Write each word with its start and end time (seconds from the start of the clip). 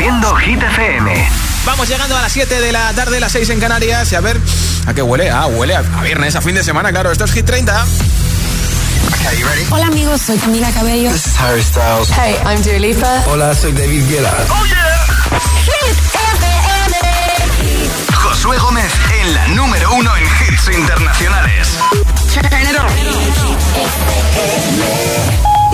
Haciendo 0.00 0.34
Hit 0.36 0.62
FM. 0.62 1.28
Vamos 1.66 1.86
llegando 1.86 2.16
a 2.16 2.22
las 2.22 2.32
7 2.32 2.58
de 2.58 2.72
la 2.72 2.90
tarde, 2.94 3.20
las 3.20 3.32
6 3.32 3.50
en 3.50 3.60
Canarias. 3.60 4.10
Y 4.10 4.14
a 4.14 4.22
ver, 4.22 4.40
¿a 4.86 4.94
qué 4.94 5.02
huele? 5.02 5.28
Ah, 5.28 5.46
huele 5.46 5.76
a, 5.76 5.82
viernes, 5.82 6.34
a 6.36 6.40
fin 6.40 6.54
de 6.54 6.64
semana, 6.64 6.90
claro. 6.90 7.12
Esto 7.12 7.24
es 7.24 7.32
Hit 7.32 7.44
30. 7.44 7.86
Hola 9.68 9.88
amigos, 9.88 10.22
soy 10.22 10.38
Camila 10.38 10.70
Cabello. 10.72 11.12
This 11.12 11.26
is 11.26 11.38
Harry 11.38 11.62
Styles. 11.62 12.08
Hey, 12.16 12.34
I'm 12.46 12.62
Dua 12.62 12.78
Lipa. 12.78 13.24
Hola, 13.26 13.54
soy 13.54 13.72
David 13.72 14.08
Guetta. 14.08 14.34
Oh 14.48 14.64
yeah. 14.64 15.06
Hit 15.66 15.98
FM. 16.14 16.96
Josué 18.14 18.56
Gómez 18.56 18.90
en 19.20 19.34
la 19.34 19.48
número 19.48 19.92
uno 19.92 20.16
en 20.16 20.24
hits 20.24 20.66
internacionales. 20.74 21.76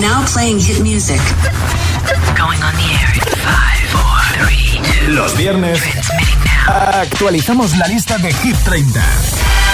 Now 0.01 0.25
playing 0.25 0.59
hit 0.59 0.81
music. 0.83 1.21
Going 2.37 2.61
on 2.61 2.75
the 2.75 2.87
air 2.91 3.11
in 3.15 3.21
five, 3.41 3.81
four, 3.89 4.16
Los 5.07 5.37
viernes 5.37 5.81
actualizamos 6.67 7.77
la 7.77 7.87
lista 7.87 8.17
de 8.17 8.33
Hit 8.33 8.55
30 8.63 9.01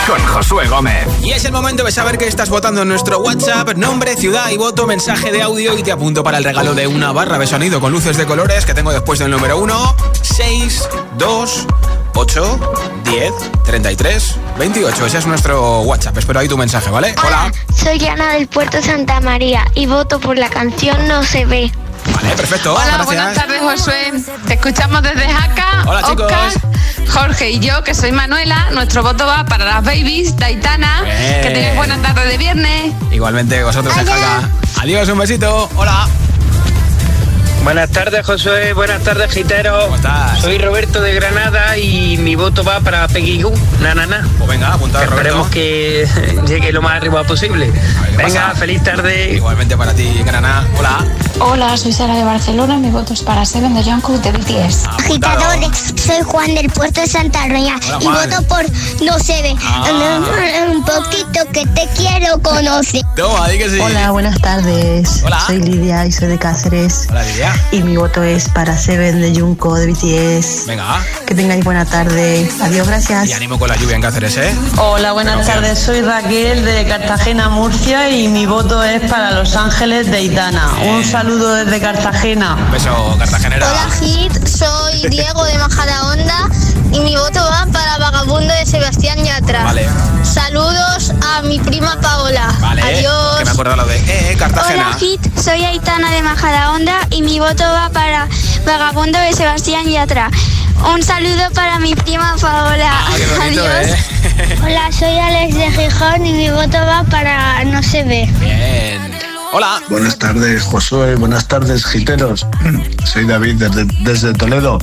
con 0.08 0.20
Josué 0.26 0.68
Gómez. 0.68 1.08
Y 1.24 1.32
es 1.32 1.46
el 1.46 1.52
momento 1.52 1.84
de 1.84 1.92
saber 1.92 2.18
que 2.18 2.28
estás 2.28 2.50
votando 2.50 2.82
en 2.82 2.88
nuestro 2.88 3.20
WhatsApp, 3.20 3.76
nombre, 3.76 4.16
ciudad 4.16 4.50
y 4.52 4.58
voto, 4.58 4.86
mensaje 4.86 5.32
de 5.32 5.42
audio 5.42 5.78
y 5.78 5.84
te 5.84 5.92
apunto 5.92 6.24
para 6.24 6.38
el 6.38 6.44
regalo 6.44 6.76
de 6.76 6.88
una 6.88 7.12
barra 7.12 7.38
de 7.40 7.48
sonido 7.48 7.80
con 7.80 7.92
luces 7.92 8.18
de 8.18 8.26
colores 8.26 8.66
que 8.66 8.74
tengo 8.74 8.92
después 8.92 9.20
del 9.20 9.32
número 9.32 9.58
1, 9.58 9.96
6, 10.22 10.90
2, 11.18 11.68
8, 12.16 12.60
10, 13.06 13.34
33, 13.66 14.36
28. 14.60 15.06
Ese 15.06 15.18
es 15.18 15.26
nuestro 15.26 15.82
WhatsApp. 15.82 16.18
Espero 16.18 16.40
ahí 16.40 16.48
tu 16.48 16.58
mensaje, 16.58 16.90
¿vale? 16.90 17.16
Hola. 17.26 17.52
Soy 17.76 18.06
Ana 18.06 18.34
del 18.34 18.48
Puerto 18.48 18.82
Santa 18.82 19.20
María 19.22 19.66
y 19.74 19.86
voto 19.86 20.20
por 20.20 20.38
la 20.38 20.50
canción 20.50 21.08
No 21.08 21.24
se 21.24 21.46
ve. 21.46 21.72
Vale, 22.12 22.36
perfecto. 22.36 22.74
Hola, 22.74 22.86
gracias. 22.86 23.06
buenas 23.06 23.34
tardes, 23.36 23.62
Josué. 23.62 24.14
Te 24.48 24.54
escuchamos 24.56 25.02
desde 25.02 25.28
Jaca. 25.28 25.84
Hola, 25.86 26.04
chicos. 26.04 26.32
Oscar, 26.32 26.52
Jorge 27.08 27.52
y 27.52 27.60
yo, 27.60 27.84
que 27.84 27.94
soy 27.94 28.12
Manuela. 28.12 28.70
Nuestro 28.72 29.04
voto 29.04 29.26
va 29.26 29.46
para 29.46 29.66
las 29.66 29.84
babies, 29.84 30.36
Taitana. 30.36 31.02
Bien. 31.04 31.42
Que 31.42 31.50
tengáis 31.50 31.76
buena 31.76 32.02
tarde 32.02 32.26
de 32.28 32.38
viernes. 32.38 32.94
Igualmente 33.12 33.64
vosotros 33.64 33.96
en 33.98 34.06
Jaca. 34.06 34.50
Adiós, 34.82 35.08
un 35.10 35.20
besito. 35.20 35.70
Hola. 35.76 36.08
Buenas 37.64 37.90
tardes, 37.92 38.26
Josué. 38.26 38.74
Buenas 38.74 39.02
tardes, 39.04 39.32
Gitero. 39.32 39.80
¿Cómo 39.86 39.96
estás? 39.96 40.42
Soy 40.42 40.58
Roberto 40.58 41.00
de 41.02 41.14
Granada 41.14 41.78
y 41.78 42.18
mi 42.18 42.36
voto 42.36 42.62
va 42.64 42.82
para 42.82 43.08
Peggy 43.08 43.42
Goo. 43.42 43.54
Na, 43.80 43.96
na, 43.96 44.06
na. 44.06 44.28
Pues 44.38 44.50
venga, 44.50 44.74
apuntado, 44.74 45.06
Esperemos 45.06 45.48
que 45.50 46.06
llegue 46.48 46.74
lo 46.74 46.82
más 46.82 46.98
arriba 46.98 47.24
posible. 47.24 47.72
¿qué 47.72 48.18
Venga, 48.18 48.48
pasa? 48.50 48.56
feliz 48.60 48.84
tarde. 48.84 49.32
Igualmente 49.36 49.78
para 49.78 49.94
ti, 49.94 50.22
Granada. 50.26 50.68
Hola. 50.78 50.98
Hola, 51.40 51.78
soy 51.78 51.94
Sara 51.94 52.16
de 52.16 52.24
Barcelona. 52.26 52.76
Mi 52.78 52.90
voto 52.90 53.14
es 53.14 53.22
para 53.22 53.46
Seven 53.46 53.74
de 53.74 53.84
Jungkook 53.84 54.22
de 54.22 54.32
BTS. 54.34 54.86
Agitadores, 55.00 55.94
soy 55.96 56.22
Juan 56.26 56.54
del 56.56 56.70
Puerto 56.70 57.00
de 57.02 57.08
Santa 57.08 57.48
Roya 57.48 57.76
Hola, 57.88 57.98
y 58.02 58.04
Juan. 58.06 58.30
voto 58.30 58.48
por 58.48 58.66
No 59.04 59.18
se 59.20 59.42
ve. 59.42 59.56
Ah. 59.64 60.66
Un 60.70 60.84
poquito 60.84 61.40
que 61.54 61.66
te 61.68 61.88
quiero 61.96 62.40
conocer. 62.42 63.02
Toma, 63.16 63.48
di 63.48 63.58
que 63.58 63.70
sí. 63.70 63.80
Hola, 63.80 64.12
buenas 64.12 64.40
tardes. 64.42 65.24
Hola. 65.26 65.40
Soy 65.48 65.62
Lidia 65.62 66.06
y 66.06 66.12
soy 66.12 66.28
de 66.28 66.38
Cáceres. 66.38 67.08
Hola, 67.10 67.24
Lidia. 67.24 67.53
Y 67.72 67.82
mi 67.84 67.98
voto 67.98 68.24
es 68.24 68.50
para 68.50 68.78
Seven 68.78 69.22
de 69.22 69.40
Junko 69.40 69.76
de 69.76 69.88
BTS. 69.88 70.68
Venga. 70.68 71.02
Que 71.26 71.36
tengáis 71.36 71.64
buena 71.64 71.86
tarde. 71.86 72.50
Adiós, 72.62 72.88
gracias. 72.88 73.28
Y 73.28 73.34
ánimo 73.34 73.58
con 73.58 73.70
la 73.70 73.76
lluvia 73.76 73.96
en 73.96 74.02
Cáceres, 74.02 74.38
¿eh? 74.38 74.56
Hola, 74.78 75.14
buenas 75.14 75.36
Gracias. 75.38 75.56
tardes. 75.56 75.80
Soy 75.80 76.02
Raquel 76.02 76.64
de 76.66 76.86
Cartagena, 76.88 77.50
Murcia 77.50 78.10
y 78.10 78.28
mi 78.28 78.46
voto 78.46 78.84
es 78.84 79.02
para 79.10 79.32
Los 79.32 79.56
Ángeles 79.56 80.10
de 80.12 80.22
Itana. 80.24 80.70
Un 80.86 81.04
saludo 81.04 81.56
desde 81.56 81.80
Cartagena. 81.80 82.56
Un 82.56 82.72
beso, 82.72 83.16
Cartagenera. 83.18 83.68
Hola 83.70 83.90
Hit, 84.00 84.48
soy 84.48 85.10
Diego 85.10 85.44
de 85.46 85.58
Majadahonda 85.58 86.50
y 86.94 87.00
mi 87.00 87.16
voto 87.16 87.40
va 87.40 87.66
para 87.72 87.98
Vagabundo 87.98 88.54
de 88.54 88.66
Sebastián 88.66 89.24
Yatra. 89.24 89.64
Vale. 89.64 89.88
Saludos 90.24 91.12
a 91.22 91.42
mi 91.42 91.60
prima 91.60 92.00
Paola. 92.00 92.54
Vale. 92.60 92.82
Adiós. 92.82 93.38
Que 93.40 93.46
me 93.46 93.52
acuerdo 93.52 93.76
lo 93.76 93.86
de 93.86 93.98
eh, 93.98 94.36
Cartagena. 94.38 94.88
Hola 94.90 94.98
Hit, 95.00 95.40
soy 95.40 95.64
Aitana 95.64 96.12
de 96.12 96.22
Majadahonda 96.22 97.00
y 97.10 97.22
mi 97.22 97.40
voto 97.40 97.64
va 97.64 97.90
para 97.90 98.28
Vagabundo 98.66 99.20
de 99.20 99.34
Sebastián 99.34 99.86
Yatra. 99.88 100.30
Un 100.94 101.02
saludo 101.02 101.50
para 101.54 101.80
mi 101.80 101.96
prima 101.96 102.36
Paola. 102.40 102.92
Ah, 102.92 103.14
qué 103.16 103.26
bonito, 103.26 103.66
Adiós. 103.66 103.88
¿eh? 103.88 104.60
Hola, 104.64 104.92
soy 104.92 105.18
Alex 105.18 105.56
de 105.56 105.72
Gijón 105.72 106.26
y 106.26 106.34
mi 106.34 106.50
voto 106.50 106.78
va 106.78 107.04
para 107.10 107.64
No 107.66 107.82
se 107.82 108.04
ve. 108.04 108.30
Bien. 108.40 109.14
Hola. 109.54 109.82
Buenas 109.88 110.18
tardes, 110.18 110.64
Josué. 110.64 111.16
Buenas 111.16 111.48
tardes, 111.48 111.86
giteros. 111.86 112.48
Soy 113.06 113.26
David 113.26 113.56
desde, 113.58 113.86
desde 114.02 114.34
Toledo. 114.34 114.80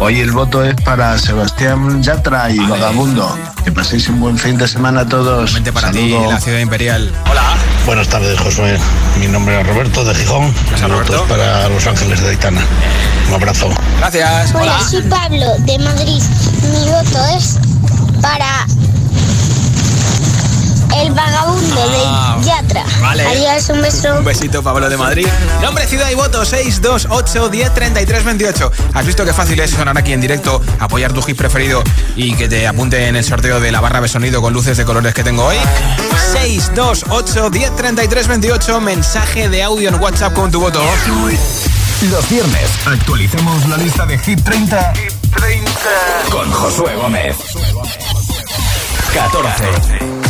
Hoy 0.00 0.20
el 0.20 0.32
voto 0.32 0.64
es 0.64 0.74
para 0.82 1.16
Sebastián 1.18 2.02
Yatra 2.02 2.50
y 2.50 2.58
Vagabundo. 2.58 3.38
Que 3.64 3.72
paséis 3.72 4.08
un 4.08 4.20
buen 4.20 4.38
fin 4.38 4.56
de 4.58 4.66
semana 4.68 5.02
a 5.02 5.08
todos. 5.08 5.52
Para 5.72 5.90
ti, 5.92 6.10
la 6.10 6.40
ciudad 6.40 6.58
imperial. 6.58 7.12
Hola. 7.30 7.56
Buenas 7.86 8.08
tardes, 8.08 8.38
Josué. 8.40 8.78
Mi 9.20 9.28
nombre 9.28 9.60
es 9.60 9.66
Roberto 9.66 10.04
de 10.04 10.14
Gijón. 10.14 10.52
Gracias, 10.68 10.90
Roberto. 10.90 11.16
es 11.16 11.22
para 11.22 11.68
Los 11.68 11.86
Ángeles 11.86 12.20
de 12.22 12.30
Aitana. 12.30 12.62
Un 13.28 13.34
abrazo. 13.34 13.68
Gracias. 13.98 14.54
Hola. 14.54 14.62
Hola, 14.62 14.88
soy 14.88 15.02
Pablo 15.02 15.46
de 15.60 15.78
Madrid. 15.78 16.22
Mi 16.62 16.90
voto 16.90 17.24
es 17.36 17.58
para 18.22 18.66
El 20.96 21.12
Vagabundo 21.12 21.74
Ah, 22.06 22.36
de 22.38 22.46
Yatra. 22.46 22.84
vale. 23.00 23.26
Adiós, 23.26 23.68
un 23.70 23.82
beso. 23.82 24.14
Un 24.18 24.24
besito, 24.24 24.62
Pablo 24.62 24.88
de 24.88 24.96
Madrid. 24.96 25.26
Nombre, 25.62 25.86
ciudad 25.86 26.08
y 26.10 26.14
voto 26.14 26.44
628 26.44 27.48
10 27.48 27.74
33 27.74 28.24
28. 28.24 28.70
¿Has 28.92 29.06
visto 29.06 29.24
qué 29.24 29.32
fácil 29.32 29.58
es 29.60 29.70
sonar 29.72 29.96
aquí 29.98 30.12
en 30.12 30.20
directo, 30.20 30.60
apoyar 30.78 31.12
tu 31.12 31.22
hit 31.22 31.36
preferido 31.36 31.82
y 32.16 32.34
que 32.34 32.48
te 32.48 32.66
apunte 32.66 33.08
en 33.08 33.16
el 33.16 33.24
sorteo 33.24 33.60
de 33.60 33.72
la 33.72 33.80
barra 33.80 34.00
de 34.00 34.08
sonido 34.08 34.40
con 34.40 34.52
luces 34.52 34.76
de 34.76 34.84
colores 34.84 35.14
que 35.14 35.24
tengo 35.24 35.44
hoy? 35.44 35.56
628 36.32 37.50
10 37.50 37.76
33 37.76 38.28
28. 38.28 38.80
Mensaje 38.80 39.48
de 39.48 39.62
audio 39.62 39.88
en 39.88 39.96
WhatsApp 40.00 40.32
con 40.34 40.50
tu 40.50 40.60
voto. 40.60 40.80
Los 42.10 42.28
viernes 42.28 42.70
actualicemos 42.86 43.66
la 43.68 43.76
lista 43.78 44.04
de 44.06 44.18
Hit 44.18 44.42
30, 44.44 44.92
con 46.30 46.50
Josué 46.50 46.94
Gómez. 46.96 47.36
14 49.14 50.23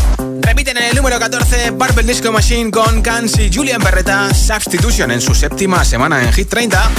emiten 0.64 0.82
en 0.82 0.90
el 0.90 0.96
número 0.96 1.18
14 1.18 1.72
Purple 1.72 2.04
Disco 2.04 2.32
Machine 2.32 2.70
con 2.70 3.02
Kans 3.02 3.38
y 3.38 3.52
Julian 3.52 3.82
Berreta 3.82 4.32
Substitution 4.32 5.10
en 5.10 5.20
su 5.20 5.34
séptima 5.34 5.84
semana 5.84 6.22
en 6.22 6.32
Hit 6.32 6.48
30. 6.48 6.90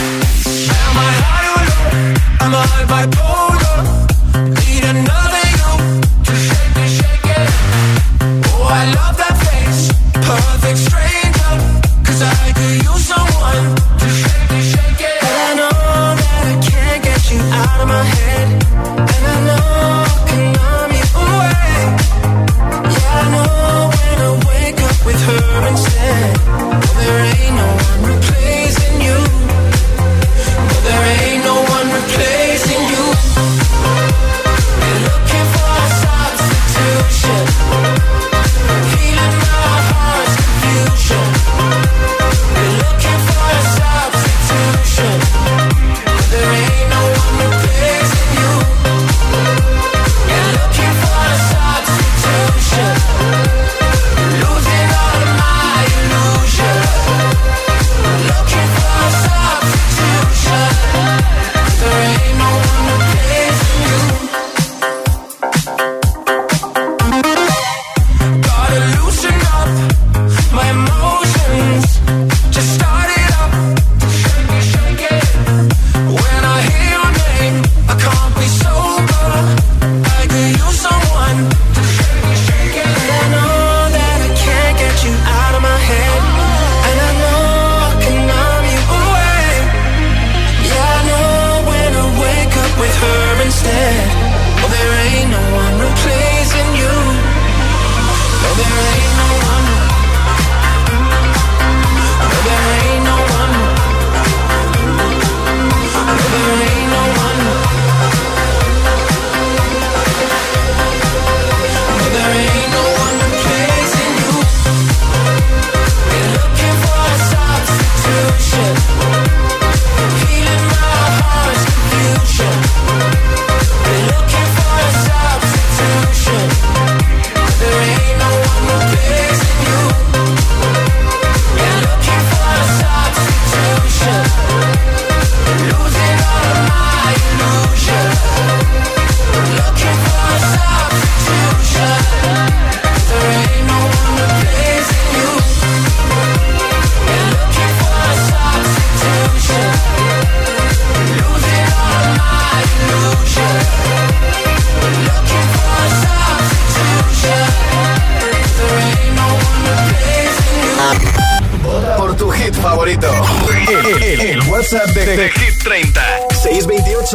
out 17.52 17.82
of 17.82 17.88
my 17.88 18.04
head 18.04 18.55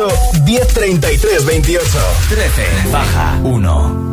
628 0.01 0.99
1033 1.01 1.45
28. 1.45 1.83
13 2.31 2.93
baja 2.93 3.37
1. 3.43 4.11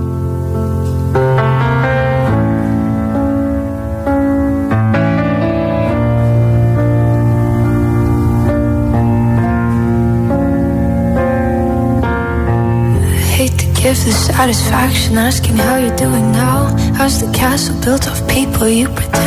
give 13.87 14.03
the 14.03 14.11
satisfaction 14.11 15.17
asking 15.17 15.55
how 15.55 15.77
you're 15.77 15.95
doing 15.95 16.31
now. 16.33 16.75
How's 16.97 17.21
the 17.21 17.31
castle 17.31 17.79
built 17.85 18.05
of 18.07 18.27
people 18.27 18.67
you 18.67 18.89
pretend 18.89 19.26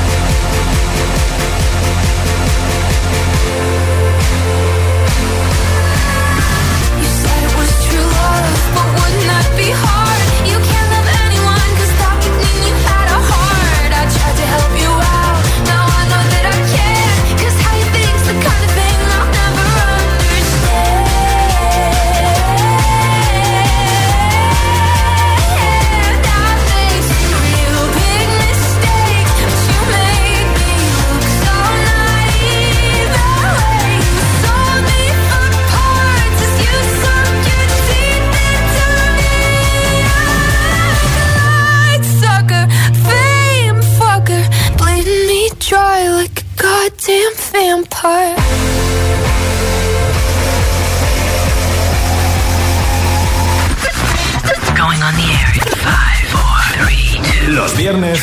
Three, 56.73 57.21
two. 57.45 57.51
Los 57.51 57.77
viernes 57.77 58.19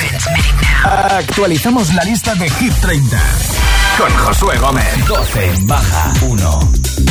actualizamos 0.85 1.95
la 1.95 2.03
lista 2.03 2.35
de 2.35 2.51
Hit 2.51 2.73
30 2.81 3.17
con 3.97 4.13
Josué 4.17 4.59
Gómez. 4.59 5.07
12 5.07 5.53
baja 5.63 6.13
1. 6.23 7.08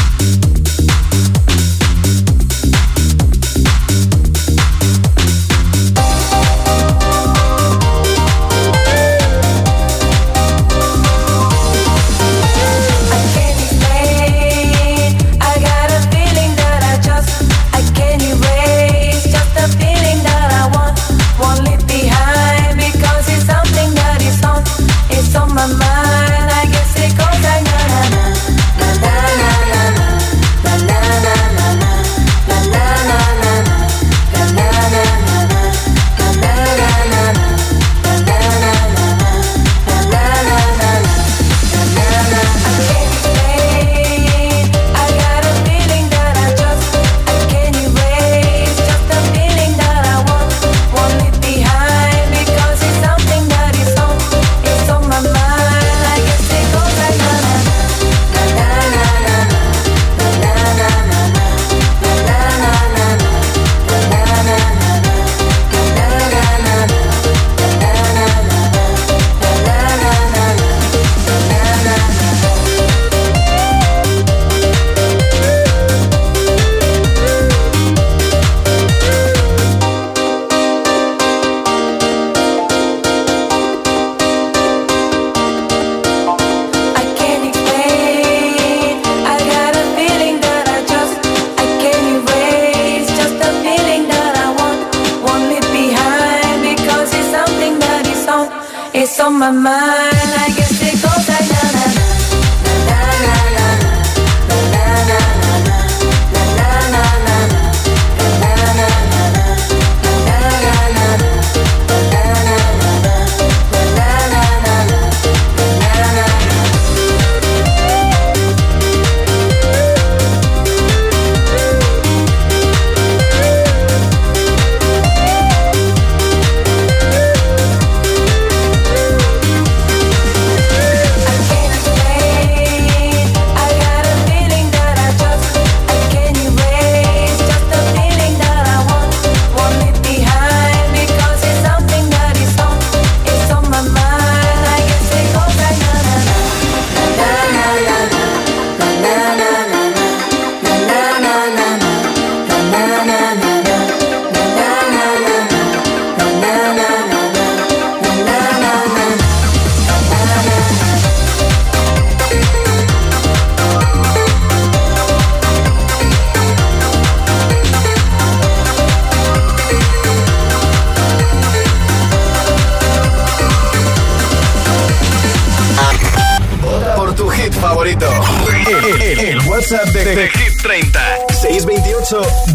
It's 99.00 99.20
on 99.20 99.38
my 99.38 99.52
mind. 99.52 100.17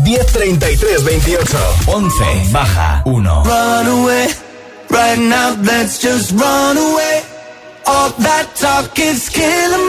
1033 0.00 0.96
28 1.04 1.48
11 1.86 2.52
baja 2.52 3.02
1 3.04 3.24
Run 3.44 3.86
away, 3.86 4.26
right 4.90 5.18
now 5.18 5.54
let's 5.62 5.98
just 6.00 6.32
run 6.32 6.76
away. 6.76 7.22
All 7.86 8.10
that 8.22 8.46
talk 8.54 8.98
is 8.98 9.28
killing 9.28 9.81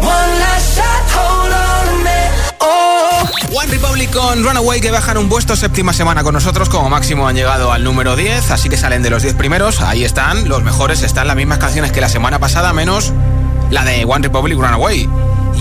One 0.00 0.38
last 0.38 0.78
on 2.60 3.70
Republic 3.70 4.12
con 4.12 4.44
Runaway 4.44 4.80
que 4.80 4.92
bajan 4.92 5.18
un 5.18 5.28
puesto 5.28 5.56
séptima 5.56 5.92
semana 5.92 6.22
con 6.22 6.32
nosotros. 6.32 6.68
Como 6.68 6.88
máximo 6.88 7.26
han 7.26 7.34
llegado 7.34 7.72
al 7.72 7.82
número 7.82 8.14
10, 8.14 8.52
así 8.52 8.68
que 8.68 8.76
salen 8.76 9.02
de 9.02 9.10
los 9.10 9.24
10 9.24 9.34
primeros. 9.34 9.80
Ahí 9.80 10.04
están, 10.04 10.48
los 10.48 10.62
mejores 10.62 11.02
están 11.02 11.26
las 11.26 11.34
mismas 11.34 11.58
canciones 11.58 11.90
que 11.90 12.00
la 12.00 12.08
semana 12.08 12.38
pasada, 12.38 12.72
menos 12.72 13.12
la 13.72 13.84
de 13.84 14.04
One 14.04 14.22
Republic 14.22 14.56
Runaway. 14.56 15.08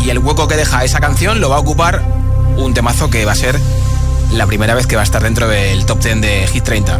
Y 0.04 0.10
el 0.12 0.20
hueco 0.20 0.48
que 0.48 0.58
deja 0.58 0.84
esa 0.84 1.00
canción 1.00 1.42
lo 1.42 1.50
va 1.50 1.56
a 1.56 1.60
ocupar 1.60 2.04
un 2.56 2.76
temazo 2.76 3.10
que 3.10 3.26
va 3.26 3.32
a 3.32 3.36
ser 3.36 3.60
la 4.32 4.46
primera 4.46 4.76
vez 4.76 4.86
que 4.86 4.96
va 4.96 5.02
a 5.02 5.06
estar 5.06 5.24
dentro 5.24 5.48
del 5.48 5.88
top 5.88 6.04
10 6.04 6.22
de 6.22 6.48
Hit 6.48 6.64
30. 6.64 7.00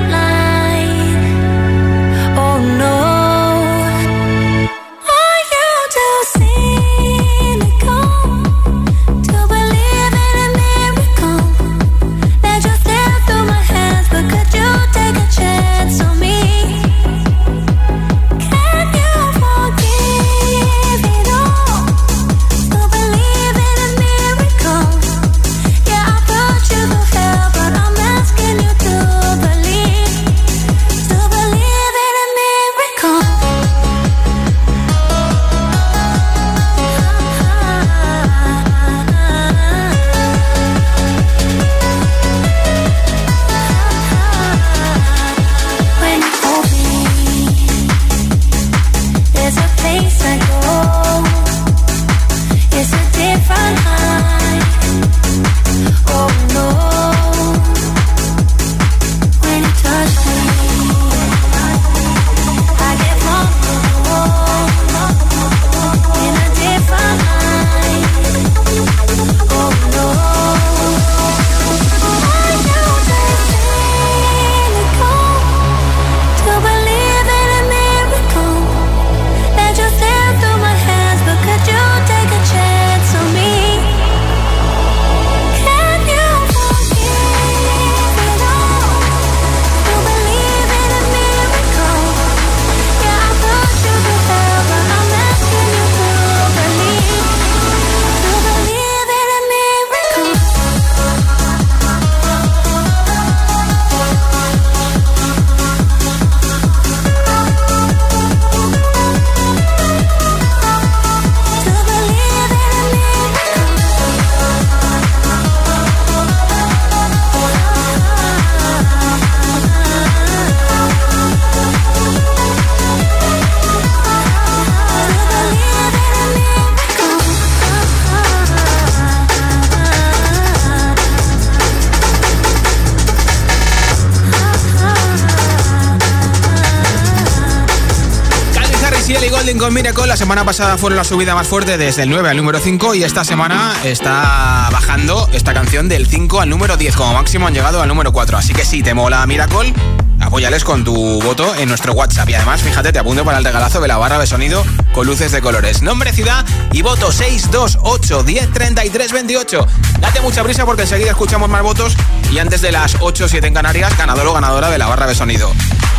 semana 140.31 140.45
pasada 140.45 140.77
fueron 140.77 140.95
la 140.95 141.03
subida 141.03 141.35
más 141.35 141.45
fuerte 141.45 141.77
desde 141.77 142.03
el 142.03 142.09
9 142.09 142.29
al 142.29 142.37
número 142.37 142.57
5 142.57 142.95
y 142.95 143.03
esta 143.03 143.25
semana 143.25 143.75
está 143.83 144.69
bajando 144.71 145.27
esta 145.33 145.53
canción 145.53 145.89
del 145.89 146.07
5 146.07 146.39
al 146.39 146.47
número 146.47 146.77
10. 146.77 146.95
Como 146.95 147.11
máximo 147.11 147.47
han 147.47 147.53
llegado 147.53 147.81
al 147.81 147.89
número 147.89 148.13
4. 148.13 148.37
Así 148.37 148.53
que 148.53 148.63
si 148.63 148.81
te 148.81 148.93
mola 148.93 149.27
Miracle, 149.27 149.73
apóyales 150.21 150.63
con 150.63 150.85
tu 150.85 151.21
voto 151.21 151.53
en 151.55 151.67
nuestro 151.67 151.91
WhatsApp. 151.91 152.29
Y 152.29 152.35
además, 152.35 152.61
fíjate, 152.61 152.93
te 152.93 152.99
apunto 152.99 153.25
para 153.25 153.39
el 153.39 153.43
regalazo 153.43 153.81
de 153.81 153.89
la 153.89 153.97
barra 153.97 154.19
de 154.19 154.25
sonido 154.25 154.63
con 154.93 155.05
luces 155.05 155.33
de 155.33 155.41
colores. 155.41 155.81
Nombre, 155.81 156.13
ciudad 156.13 156.45
y 156.71 156.81
voto 156.81 157.11
628 157.11 158.23
10 158.23 158.53
33 158.53 159.11
28. 159.11 159.67
Date 159.99 160.21
mucha 160.21 160.45
prisa 160.45 160.65
porque 160.65 160.83
enseguida 160.83 161.09
escuchamos 161.09 161.49
más 161.49 161.61
votos 161.61 161.97
y 162.31 162.39
antes 162.39 162.61
de 162.61 162.71
las 162.71 162.95
8 163.01 163.27
7 163.27 163.47
en 163.47 163.53
Canarias, 163.53 163.97
ganador 163.97 164.27
o 164.27 164.33
ganadora 164.33 164.69
de 164.69 164.77
la 164.77 164.87
barra 164.87 165.07
de 165.07 165.15
sonido. 165.15 165.51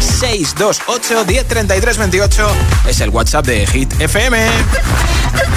628 0.03 1.25
10 1.25 1.47
33 1.47 1.99
28 1.99 2.57
es 2.89 3.01
el 3.01 3.11
WhatsApp 3.11 3.47
de 3.47 3.67
Hit 3.67 4.01
FM. 4.01 4.39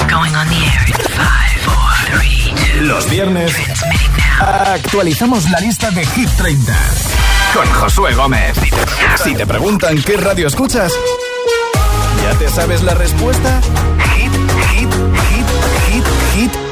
Going 0.09 0.35
on 0.35 0.47
the 0.47 0.55
air 0.55 0.87
in 0.87 0.93
five, 0.93 1.61
four, 1.63 2.19
three, 2.19 2.53
two. 2.55 2.81
Los 2.81 3.09
viernes 3.09 3.51
actualizamos 4.39 5.49
la 5.49 5.59
lista 5.59 5.89
de 5.91 6.05
Hit 6.05 6.29
30 6.37 6.73
con 7.53 7.67
Josué 7.73 8.13
Gómez. 8.13 8.55
Si 9.23 9.33
te 9.33 9.47
preguntan 9.47 10.01
qué 10.01 10.17
radio 10.17 10.47
escuchas, 10.47 10.93
¿ya 12.23 12.37
te 12.37 12.49
sabes 12.49 12.83
la 12.83 12.93
respuesta? 12.93 13.61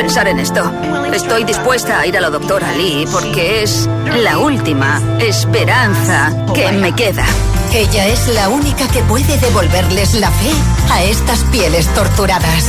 Pensar 0.00 0.28
en 0.28 0.40
esto. 0.40 0.62
Estoy 1.12 1.44
dispuesta 1.44 2.00
a 2.00 2.06
ir 2.06 2.16
a 2.16 2.22
la 2.22 2.30
doctora 2.30 2.72
Lee 2.72 3.06
porque 3.12 3.62
es 3.62 3.86
la 4.22 4.38
última 4.38 4.98
esperanza 5.20 6.32
que 6.54 6.72
me 6.72 6.94
queda. 6.94 7.26
Ella 7.74 8.06
es 8.06 8.26
la 8.28 8.48
única 8.48 8.88
que 8.88 9.02
puede 9.02 9.36
devolverles 9.36 10.14
la 10.14 10.30
fe 10.30 10.52
a 10.90 11.02
estas 11.02 11.40
pieles 11.52 11.86
torturadas. 11.88 12.64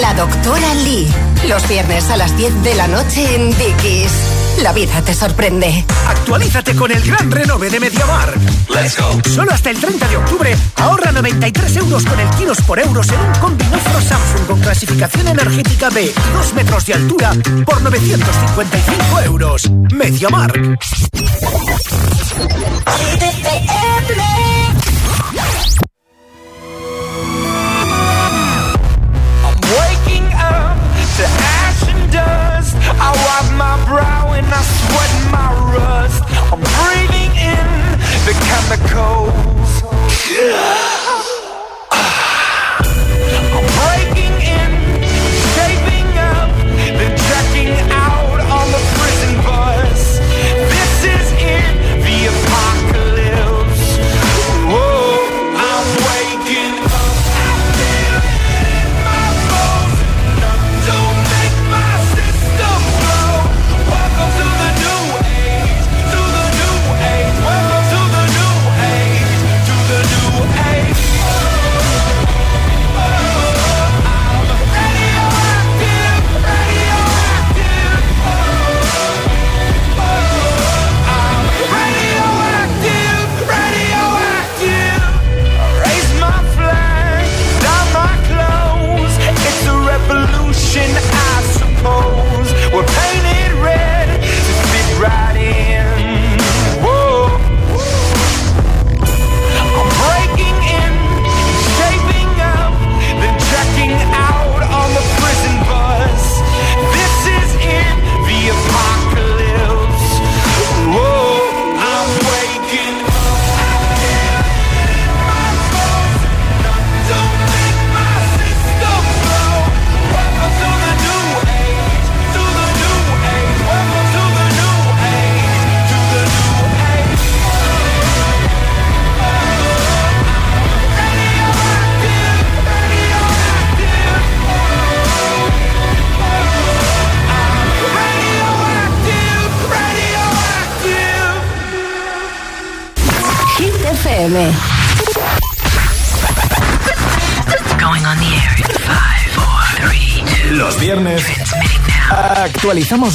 La 0.00 0.12
doctora 0.14 0.74
Lee. 0.82 1.06
Los 1.46 1.68
viernes 1.68 2.10
a 2.10 2.16
las 2.16 2.36
10 2.36 2.64
de 2.64 2.74
la 2.74 2.88
noche 2.88 3.32
en 3.32 3.56
Dickies. 3.56 4.41
La 4.60 4.72
vida 4.72 5.02
te 5.02 5.14
sorprende. 5.14 5.84
Actualízate 6.08 6.74
con 6.74 6.90
el 6.90 7.02
gran 7.02 7.30
renove 7.30 7.70
de 7.70 7.80
Mediamar. 7.80 8.34
Let's 8.68 8.98
go. 8.98 9.20
Solo 9.28 9.52
hasta 9.52 9.70
el 9.70 9.78
30 9.78 10.08
de 10.08 10.16
octubre 10.16 10.56
ahorra 10.76 11.12
93 11.12 11.76
euros 11.76 12.04
con 12.04 12.18
el 12.20 12.28
kilos 12.30 12.60
por 12.62 12.78
euros 12.78 13.08
en 13.08 13.20
un 13.20 13.34
combinofro 13.40 14.00
Samsung 14.00 14.46
con 14.46 14.60
clasificación 14.60 15.28
energética 15.28 15.90
B 15.90 16.04
y 16.04 16.32
2 16.34 16.54
metros 16.54 16.86
de 16.86 16.94
altura 16.94 17.32
por 17.64 17.80
955 17.82 19.20
euros. 19.22 19.70
Mediamar. 19.92 20.52
The 38.68 38.76
chemicals. 38.76 39.82
I'm 39.84 40.91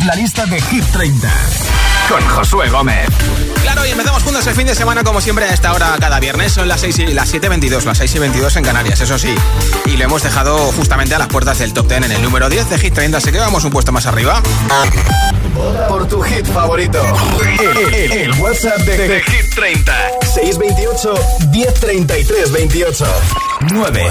la 0.05 0.15
lista 0.15 0.45
de 0.45 0.59
Hit 0.59 0.83
30 0.91 1.29
con 2.09 2.21
Josué 2.27 2.69
Gómez. 2.69 3.07
Claro, 3.61 3.85
y 3.85 3.91
empezamos 3.91 4.21
juntos 4.21 4.45
el 4.45 4.53
fin 4.53 4.67
de 4.67 4.75
semana 4.75 5.01
como 5.03 5.21
siempre 5.21 5.45
a 5.45 5.53
esta 5.53 5.71
hora 5.71 5.95
cada 5.99 6.19
viernes. 6.19 6.51
Son 6.51 6.67
las 6.67 6.81
6 6.81 6.99
y 6.99 7.07
las 7.13 7.33
7.22, 7.33 7.83
las 7.85 7.97
6 7.97 8.15
y 8.15 8.19
22 8.19 8.55
en 8.57 8.63
Canarias, 8.65 8.99
eso 8.99 9.17
sí. 9.17 9.33
Y 9.85 9.95
lo 9.95 10.03
hemos 10.03 10.23
dejado 10.23 10.57
justamente 10.73 11.15
a 11.15 11.19
las 11.19 11.27
puertas 11.29 11.59
del 11.59 11.71
top 11.73 11.87
10 11.87 12.03
en 12.03 12.11
el 12.11 12.21
número 12.21 12.49
10 12.49 12.69
de 12.69 12.77
Hit 12.79 12.93
30, 12.95 13.17
así 13.17 13.31
que 13.31 13.39
vamos 13.39 13.63
un 13.63 13.71
puesto 13.71 13.93
más 13.93 14.05
arriba. 14.07 14.41
Por 15.87 16.05
tu 16.07 16.21
hit 16.21 16.45
favorito. 16.45 17.01
El, 17.41 17.93
el- 17.93 18.11
el 18.11 18.31
WhatsApp 18.41 18.77
de, 18.79 18.97
de 19.07 19.21
Hit 19.23 19.55
30. 19.55 19.93
628 20.33 21.13
1033 21.51 22.51
28. 22.51 23.05
9. 23.71 24.05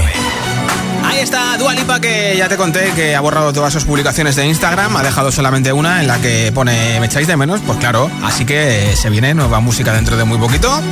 Ahí 1.07 1.21
está 1.21 1.57
Dua 1.57 1.75
Lipa 1.75 2.01
que 2.01 2.35
ya 2.37 2.49
te 2.49 2.57
conté 2.57 2.91
que 2.93 3.15
ha 3.15 3.21
borrado 3.21 3.53
todas 3.53 3.73
sus 3.73 3.85
publicaciones 3.85 4.37
de 4.37 4.47
Instagram, 4.47 4.97
ha 4.97 5.03
dejado 5.03 5.31
solamente 5.31 5.73
una 5.73 6.01
en 6.01 6.09
la 6.09 6.21
que 6.21 6.51
pone 6.53 6.99
me 7.01 7.07
echáis 7.07 7.27
de 7.27 7.37
menos, 7.37 7.61
pues 7.65 7.79
claro, 7.79 8.11
así 8.23 8.45
que 8.45 8.95
se 8.97 9.09
viene 9.09 9.33
nueva 9.35 9.61
música 9.61 9.93
dentro 9.93 10.17
de 10.17 10.25
muy 10.25 10.39
poquito. 10.39 10.83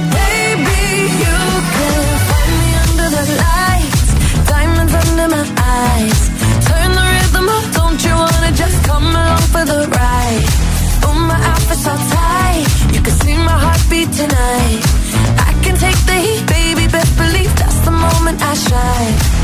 Tonight. 14.05 14.85
I 15.41 15.61
can 15.65 15.77
take 15.77 15.97
the 16.07 16.13
heat, 16.13 16.47
baby, 16.47 16.87
best 16.87 17.17
that's 17.57 17.81
the 17.81 17.91
moment 17.91 18.41
I 18.41 18.55
shine. 18.55 19.44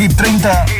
Hip 0.00 0.12
30. 0.12 0.79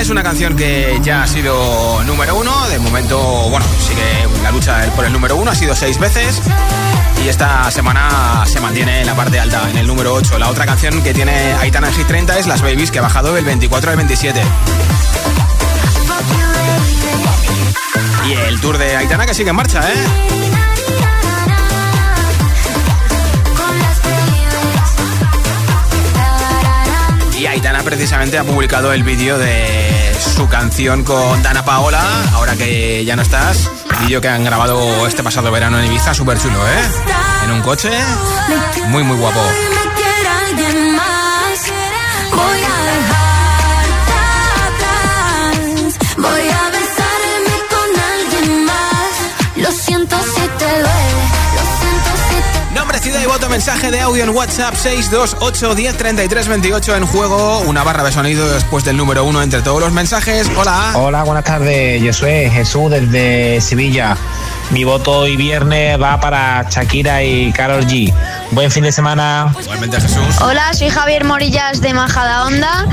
Es 0.00 0.08
una 0.08 0.22
canción 0.22 0.56
que 0.56 0.98
ya 1.02 1.24
ha 1.24 1.26
sido 1.26 2.02
número 2.04 2.36
uno. 2.36 2.68
De 2.68 2.78
momento, 2.78 3.18
bueno, 3.50 3.66
sigue 3.80 4.26
la 4.42 4.50
lucha 4.50 4.80
por 4.96 5.04
el 5.04 5.12
número 5.12 5.36
uno, 5.36 5.50
ha 5.50 5.54
sido 5.54 5.74
seis 5.74 5.98
veces. 5.98 6.40
Y 7.22 7.28
esta 7.28 7.70
semana 7.70 8.44
se 8.46 8.60
mantiene 8.60 9.00
en 9.00 9.06
la 9.06 9.14
parte 9.14 9.38
alta, 9.38 9.68
en 9.68 9.76
el 9.76 9.86
número 9.86 10.14
8. 10.14 10.38
La 10.38 10.48
otra 10.48 10.64
canción 10.64 11.02
que 11.02 11.12
tiene 11.12 11.52
Aitana 11.54 11.88
en 11.88 11.94
Hit 11.94 12.06
30 12.06 12.38
es 12.38 12.46
Las 12.46 12.62
Babies, 12.62 12.90
que 12.90 13.00
ha 13.00 13.02
bajado 13.02 13.34
del 13.34 13.44
24 13.44 13.90
al 13.90 13.96
27. 13.96 14.40
Y 18.26 18.32
el 18.32 18.60
tour 18.60 18.78
de 18.78 18.96
Aitana 18.96 19.26
que 19.26 19.34
sigue 19.34 19.50
en 19.50 19.56
marcha, 19.56 19.80
¿eh? 19.92 20.59
Y 27.40 27.46
Aitana 27.46 27.82
precisamente 27.82 28.36
ha 28.36 28.44
publicado 28.44 28.92
el 28.92 29.02
vídeo 29.02 29.38
de 29.38 30.14
su 30.20 30.46
canción 30.46 31.04
con 31.04 31.42
Dana 31.42 31.64
Paola, 31.64 32.02
ahora 32.34 32.54
que 32.54 33.02
ya 33.06 33.16
no 33.16 33.22
estás. 33.22 33.70
Vídeo 34.02 34.20
que 34.20 34.28
han 34.28 34.44
grabado 34.44 35.06
este 35.06 35.22
pasado 35.22 35.50
verano 35.50 35.78
en 35.78 35.86
Ibiza, 35.86 36.12
súper 36.12 36.38
chulo, 36.38 36.58
¿eh? 36.68 36.82
En 37.46 37.52
un 37.52 37.62
coche, 37.62 37.92
muy, 38.88 39.04
muy 39.04 39.16
guapo. 39.16 39.40
Mensaje 53.50 53.90
de 53.90 54.00
audio 54.00 54.22
en 54.22 54.30
WhatsApp 54.30 54.74
628 54.76 55.74
10 55.74 55.96
33 55.96 56.48
28 56.48 56.96
en 56.96 57.06
juego, 57.06 57.58
una 57.66 57.82
barra 57.82 58.04
de 58.04 58.12
sonido 58.12 58.48
después 58.48 58.84
del 58.84 58.96
número 58.96 59.24
uno 59.24 59.42
entre 59.42 59.60
todos 59.60 59.80
los 59.80 59.90
mensajes. 59.92 60.48
Hola. 60.56 60.92
Hola, 60.94 61.24
buenas 61.24 61.42
tardes. 61.42 62.00
Yo 62.00 62.12
soy 62.12 62.48
Jesús 62.48 62.92
desde 62.92 63.60
Sevilla. 63.60 64.16
Mi 64.70 64.84
voto 64.84 65.10
hoy 65.10 65.36
viernes 65.36 66.00
va 66.00 66.20
para 66.20 66.64
Shakira 66.70 67.24
y 67.24 67.52
Carol 67.52 67.84
G. 67.86 68.14
Buen 68.52 68.70
fin 68.70 68.84
de 68.84 68.92
semana. 68.92 69.52
Igualmente 69.60 70.00
Jesús. 70.00 70.40
Hola, 70.40 70.72
soy 70.72 70.90
Javier 70.90 71.24
Morillas 71.24 71.80
de 71.80 71.92
Majadahonda 71.92 72.86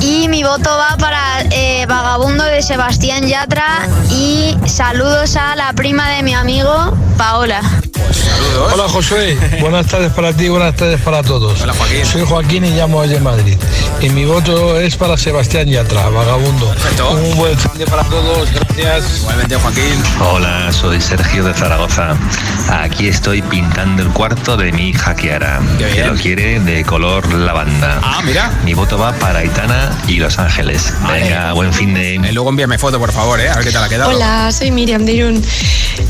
y 0.00 0.28
mi 0.28 0.44
voto 0.44 0.70
va 0.70 0.96
para 0.96 1.42
eh, 1.50 1.86
Vagabundo 1.86 2.44
de 2.44 2.62
Sebastián 2.62 3.26
Yatra 3.26 3.88
y 4.10 4.56
saludos 4.66 5.34
a 5.34 5.56
la 5.56 5.72
prima 5.72 6.08
de 6.10 6.22
mi 6.22 6.34
amigo 6.34 6.96
Paola. 7.18 7.62
Saludos. 8.46 8.72
Hola 8.74 8.88
Josué, 8.88 9.36
buenas 9.60 9.86
tardes 9.86 10.12
para 10.12 10.32
ti, 10.32 10.48
buenas 10.48 10.76
tardes 10.76 11.00
para 11.00 11.22
todos. 11.22 11.60
Hola 11.60 11.74
Joaquín. 11.74 12.04
Soy 12.04 12.22
Joaquín 12.24 12.64
y 12.64 12.70
llamo 12.70 13.02
desde 13.02 13.20
Madrid. 13.20 13.56
Y 14.00 14.08
mi 14.10 14.24
voto 14.24 14.78
es 14.78 14.96
para 14.96 15.16
Sebastián 15.16 15.68
Yatra, 15.68 16.08
vagabundo. 16.10 16.68
Perfecto. 16.68 17.10
Un 17.10 17.36
buen 17.36 17.58
fin 17.58 17.72
de 17.76 17.86
para 17.86 18.04
todos, 18.04 18.48
gracias. 18.52 19.18
Igualmente 19.20 19.56
Joaquín. 19.56 20.02
Hola, 20.20 20.72
soy 20.72 21.00
Sergio 21.00 21.44
de 21.44 21.54
Zaragoza. 21.54 22.16
Aquí 22.70 23.08
estoy 23.08 23.42
pintando 23.42 24.02
el 24.02 24.10
cuarto 24.10 24.56
de 24.56 24.70
mi 24.72 24.90
hija 24.90 25.14
Kiara, 25.14 25.60
que 25.78 26.04
lo 26.04 26.14
quiere 26.14 26.60
de 26.60 26.84
color 26.84 27.32
lavanda. 27.32 28.00
Ah, 28.02 28.20
mira. 28.24 28.52
Mi 28.64 28.74
voto 28.74 28.96
va 28.96 29.12
para 29.14 29.40
Aitana 29.40 29.90
y 30.06 30.18
Los 30.18 30.38
Ángeles. 30.38 30.92
Venga, 31.08 31.52
buen 31.52 31.72
fin 31.72 31.94
de... 31.94 32.14
Eh, 32.16 32.32
luego 32.32 32.50
envíame 32.50 32.78
foto, 32.78 32.98
por 32.98 33.12
favor, 33.12 33.40
¿eh? 33.40 33.48
A 33.48 33.56
ver 33.56 33.64
qué 33.64 33.72
tal 33.72 33.84
ha 33.84 33.88
quedado. 33.88 34.10
Hola, 34.10 34.52
soy 34.52 34.70
Miriam 34.70 35.04
de 35.04 35.12
Irún. 35.12 35.44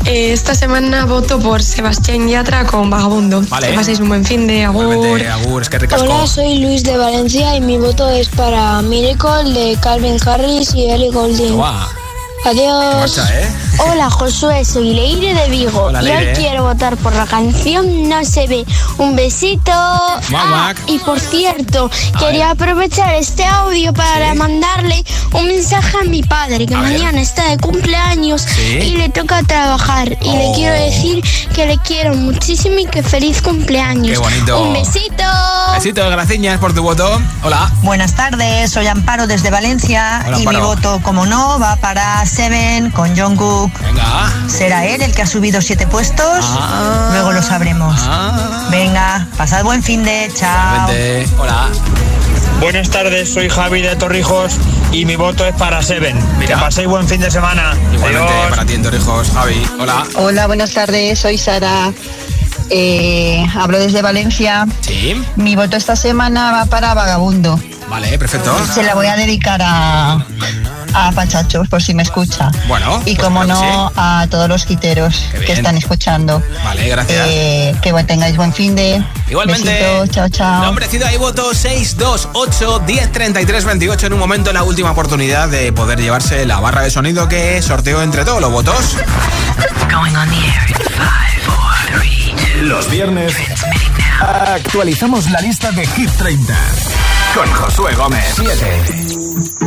Eh, 0.05 0.31
esta 0.31 0.55
semana 0.55 1.05
voto 1.05 1.39
por 1.39 1.61
Sebastián 1.61 2.27
Yatra 2.27 2.65
con 2.65 2.89
Vagabundo. 2.89 3.41
Vale. 3.49 3.67
Que 3.67 3.73
paséis 3.73 3.99
un 3.99 4.09
buen 4.09 4.25
fin 4.25 4.47
de 4.47 4.65
agur. 4.65 5.61
Es 5.61 5.69
que. 5.69 5.77
Hola, 5.95 6.27
soy 6.27 6.59
Luis 6.59 6.83
de 6.83 6.97
Valencia 6.97 7.55
y 7.55 7.61
mi 7.61 7.77
voto 7.77 8.09
es 8.09 8.29
para 8.29 8.81
Miracle 8.81 9.53
de 9.53 9.77
Calvin 9.79 10.17
Harris 10.25 10.73
y 10.73 10.89
Ellie 10.89 11.11
Goulding. 11.11 11.59
Adiós. 12.45 13.17
¿eh? 13.31 13.47
Hola 13.79 14.09
Josué, 14.09 14.63
soy 14.63 14.93
Leire 14.93 15.33
de 15.33 15.49
Vigo 15.49 15.83
Hola, 15.85 16.01
y 16.01 16.05
Leire. 16.05 16.29
hoy 16.31 16.35
quiero 16.37 16.63
votar 16.63 16.95
por 16.97 17.13
la 17.13 17.25
canción 17.25 18.07
No 18.09 18.23
se 18.23 18.47
ve. 18.47 18.65
Un 18.97 19.15
besito. 19.15 19.71
Guac. 20.29 20.77
y 20.87 20.97
por 20.99 21.19
cierto, 21.19 21.89
quería 22.19 22.51
aprovechar 22.51 23.13
este 23.15 23.43
audio 23.45 23.93
para 23.93 24.33
mandarle 24.33 25.03
un 25.33 25.45
mensaje 25.47 25.97
a 26.01 26.03
mi 26.05 26.23
padre 26.23 26.65
que 26.65 26.73
A 26.75 26.81
ver. 26.81 26.93
mañana 26.93 27.21
está 27.21 27.49
de 27.49 27.57
cumpleaños 27.57 28.41
Sí. 28.43 28.61
y 28.79 28.97
le 28.97 29.09
toca 29.09 29.43
trabajar 29.43 30.09
y 30.21 30.31
le 30.31 30.47
Oh. 30.47 30.53
quiero 30.55 30.73
decir 30.75 31.23
que 31.53 31.65
le 31.65 31.77
quiero 31.79 32.13
muchísimo 32.15 32.77
y 32.79 32.85
que 32.85 33.03
feliz 33.03 33.41
cumpleaños. 33.41 34.11
Qué 34.11 34.17
bonito. 34.17 34.61
Un 34.63 34.73
besito. 34.73 35.23
Besitos, 35.73 36.09
gracias 36.09 36.57
por 36.59 36.73
tu 36.73 36.81
voto. 36.81 37.21
Hola. 37.43 37.69
Buenas 37.83 38.15
tardes, 38.15 38.71
soy 38.71 38.87
Amparo 38.87 39.27
desde 39.27 39.49
Valencia 39.51 40.23
Hola, 40.27 40.39
y 40.39 40.47
mi 40.47 40.55
voto, 40.55 40.99
como 41.03 41.25
no, 41.25 41.59
va 41.59 41.75
para 41.75 42.25
Seven 42.27 42.91
con 42.91 43.15
Jungkook. 43.17 43.71
Venga. 43.79 44.31
¿Será 44.47 44.85
él 44.85 45.01
el 45.01 45.13
que 45.13 45.21
ha 45.21 45.27
subido 45.27 45.61
siete 45.61 45.87
puestos? 45.87 46.39
Ah. 46.41 47.09
Luego 47.11 47.31
lo 47.31 47.41
sabremos. 47.41 47.95
Ah. 48.03 48.67
Venga, 48.69 49.27
pasad 49.37 49.63
buen 49.63 49.81
fin 49.81 50.03
de 50.03 50.29
chao. 50.35 50.89
Hola. 51.39 51.69
Buenas 52.59 52.89
tardes, 52.89 53.31
soy 53.31 53.49
Javi 53.49 53.81
de 53.81 53.95
Torrijos 53.95 54.53
y 54.91 55.05
mi 55.05 55.15
voto 55.15 55.45
es 55.45 55.53
para 55.55 55.81
Seven. 55.83 56.17
Mira. 56.39 56.55
Que 56.55 56.61
paséis 56.61 56.87
buen 56.87 57.07
fin 57.07 57.21
de 57.21 57.29
semana. 57.29 57.75
Igualmente 57.93 58.33
Adiós. 58.33 58.49
para 58.49 58.65
ti 58.65 58.73
en 58.73 58.83
Torrijos, 58.83 59.29
Javi. 59.31 59.67
Hola. 59.79 60.05
Hola, 60.15 60.47
buenas 60.47 60.73
tardes, 60.73 61.19
soy 61.19 61.37
Sara. 61.37 61.93
Eh, 62.69 63.45
hablo 63.55 63.79
desde 63.79 64.01
Valencia. 64.01 64.67
Sí. 64.81 65.21
Mi 65.35 65.55
voto 65.55 65.77
esta 65.77 65.95
semana 65.95 66.51
va 66.51 66.65
para 66.65 66.93
Vagabundo. 66.93 67.59
Vale, 67.89 68.17
perfecto. 68.17 68.53
Se 68.73 68.83
la 68.83 68.95
voy 68.95 69.07
a 69.07 69.15
dedicar 69.15 69.61
a, 69.63 70.25
a 70.93 71.11
Pachachos, 71.11 71.67
por 71.67 71.81
si 71.81 71.93
me 71.93 72.03
escucha. 72.03 72.51
Bueno. 72.67 73.01
Y 73.05 73.15
pues 73.15 73.27
como 73.27 73.41
claro 73.43 73.59
no, 73.61 73.91
a 73.95 74.27
todos 74.29 74.47
los 74.49 74.65
quiteros 74.65 75.29
que 75.45 75.53
están 75.53 75.77
escuchando. 75.77 76.41
Vale, 76.63 76.87
gracias. 76.87 77.27
Eh, 77.29 77.75
que 77.81 77.91
bueno, 77.91 78.07
tengáis 78.07 78.37
buen 78.37 78.53
fin 78.53 78.75
de. 78.75 79.03
Igualmente. 79.29 79.69
Besitos, 79.69 80.09
chao, 80.11 80.29
chao. 80.29 80.63
Nombre, 80.63 80.87
ciudad 80.87 81.11
y 81.11 81.17
voto 81.17 81.53
628 81.53 82.81
1033 82.85 83.65
28. 83.65 84.07
En 84.07 84.13
un 84.13 84.19
momento, 84.19 84.53
la 84.53 84.63
última 84.63 84.91
oportunidad 84.91 85.49
de 85.49 85.71
poder 85.73 85.99
llevarse 85.99 86.45
la 86.45 86.59
barra 86.59 86.81
de 86.81 86.89
sonido 86.89 87.27
que 87.27 87.61
sorteo 87.61 88.01
entre 88.01 88.25
todos 88.25 88.41
los 88.41 88.51
votos. 88.51 88.95
Going 89.89 90.15
on 90.15 90.29
the 90.29 90.35
air 90.35 90.69
in 90.69 90.75
five, 90.75 91.41
four, 91.45 91.99
three, 91.99 92.33
two. 92.35 92.63
Los 92.63 92.89
viernes 92.89 93.33
actualizamos 94.19 95.29
la 95.29 95.39
lista 95.41 95.71
de 95.71 95.85
Hit 95.85 96.09
30 96.17 96.53
con 97.33 97.51
Josué 97.53 97.93
Gómez. 97.95 98.25
7. 98.35 99.66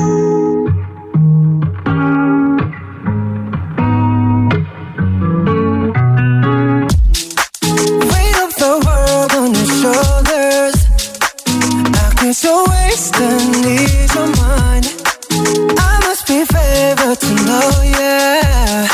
Wasting 12.68 13.52
your 14.14 14.28
mind. 14.42 14.86
I 15.78 16.00
must 16.06 16.26
be 16.26 16.44
favored 16.44 17.18
to 17.20 17.32
know, 17.46 17.68
yeah. 17.84 18.88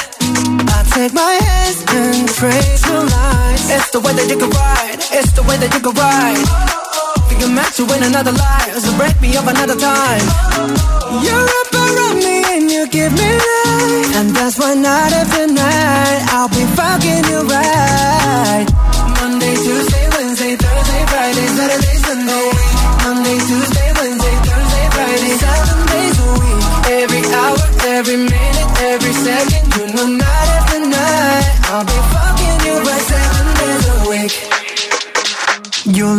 I 0.76 0.80
take 0.94 1.12
my 1.12 1.32
hands 1.46 1.84
and 1.88 2.28
trace 2.28 2.84
your. 2.90 3.60
It's 3.74 3.90
the 3.90 4.00
way 4.00 4.12
that 4.12 4.28
you 4.30 4.38
can 4.38 4.50
ride. 4.50 5.00
It's 5.12 5.32
the 5.32 5.42
way 5.42 5.56
that 5.56 5.72
you 5.74 5.80
can 5.80 5.94
ride. 5.94 6.66
Another 8.06 8.32
so 8.80 8.96
break 8.96 9.20
me 9.20 9.36
up 9.36 9.46
another 9.46 9.74
time. 9.74 10.24
You're 11.24 11.48
up 11.60 11.74
around 11.74 12.16
me 12.16 12.44
and 12.54 12.70
you 12.70 12.86
give 12.88 13.12
me 13.12 13.28
life, 13.32 14.16
and 14.16 14.30
that's 14.30 14.58
night 14.74 15.12
night 15.52 16.22
I'll 16.30 16.48
be 16.48 16.64
fucking 16.76 17.24
you 17.28 17.42
right. 17.42 18.75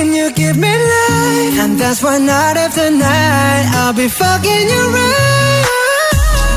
can 0.00 0.14
you 0.14 0.32
give 0.32 0.56
me 0.56 0.72
life? 0.92 1.58
And 1.62 1.78
that's 1.78 2.02
why 2.02 2.16
night 2.16 2.56
after 2.56 2.90
night 2.90 3.64
I'll 3.76 3.92
be 3.92 4.08
fucking 4.08 4.64
you 4.72 4.82
right. 4.96 5.66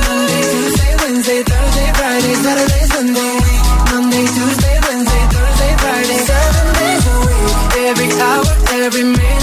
Monday, 0.07 0.43
Tuesday, 0.53 0.95
Wednesday, 1.01 1.43
Thursday, 1.43 1.89
Friday, 1.99 2.35
Saturday, 2.45 2.83
Sunday. 2.95 3.35
Monday, 3.91 4.25
Tuesday, 4.35 4.75
Wednesday, 4.87 5.23
Thursday, 5.35 5.71
Friday, 5.83 6.19
seven 6.31 6.67
days 6.79 7.05
a 7.11 7.15
week. 7.27 7.55
Every 7.89 8.09
hour, 8.21 8.45
every 8.85 9.03
minute. 9.03 9.42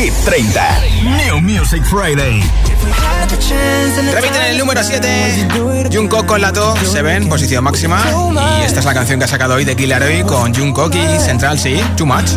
Hit 0.00 0.14
30. 0.24 0.60
New 1.02 1.40
Music 1.42 1.84
Friday. 1.84 2.42
Repiten 4.14 4.42
el 4.44 4.56
número 4.56 4.82
7. 4.82 5.90
Jungkook 5.92 6.24
con 6.24 6.40
Lato, 6.40 6.74
se 6.86 7.02
ven, 7.02 7.28
posición 7.28 7.62
máxima. 7.62 8.02
Y 8.60 8.64
esta 8.64 8.80
es 8.80 8.86
la 8.86 8.94
canción 8.94 9.18
que 9.18 9.26
ha 9.26 9.28
sacado 9.28 9.56
hoy 9.56 9.66
de 9.66 9.76
Killer 9.76 10.02
Hoy 10.02 10.22
con 10.22 10.54
Jungkook 10.54 10.94
y 10.94 11.18
Central 11.18 11.58
C, 11.58 11.84
Too 11.98 12.06
Much. 12.06 12.30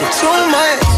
Your 0.00 0.06
friends 0.12 0.89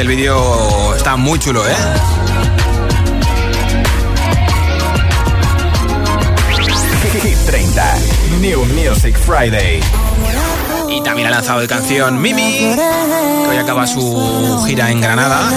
el 0.00 0.06
vídeo 0.06 0.94
está 0.94 1.16
muy 1.16 1.40
chulo, 1.40 1.66
¿eh? 1.66 1.74
Hit 7.20 7.38
30. 7.46 7.94
New 8.40 8.64
Music 8.66 9.16
Friday. 9.18 9.80
Y 10.88 11.02
también 11.02 11.26
ha 11.26 11.30
lanzado 11.30 11.60
el 11.62 11.66
canción 11.66 12.20
Mimi, 12.20 12.58
que 12.58 13.46
hoy 13.48 13.56
acaba 13.56 13.88
su 13.88 14.62
gira 14.66 14.90
en 14.90 15.00
Granada. 15.00 15.50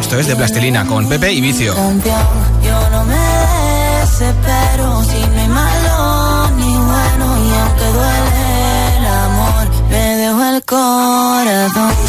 Esto 0.00 0.18
es 0.18 0.26
de 0.26 0.34
Plastilina 0.34 0.84
con 0.86 1.08
Pepe 1.08 1.32
y 1.32 1.40
Vicio. 1.40 1.74
Yo 1.74 2.90
no 2.90 3.04
me 3.04 4.00
desespero 4.00 5.02
si 5.04 5.20
no 5.20 5.40
hay 5.40 5.48
malo 5.48 6.50
ni 6.56 6.72
bueno 6.74 7.38
y 7.38 7.54
aunque 7.54 7.84
duele 7.84 8.96
el 8.98 9.06
amor 9.06 9.76
me 9.90 10.16
dejo 10.16 10.44
el 10.44 10.64
corazón. 10.64 12.05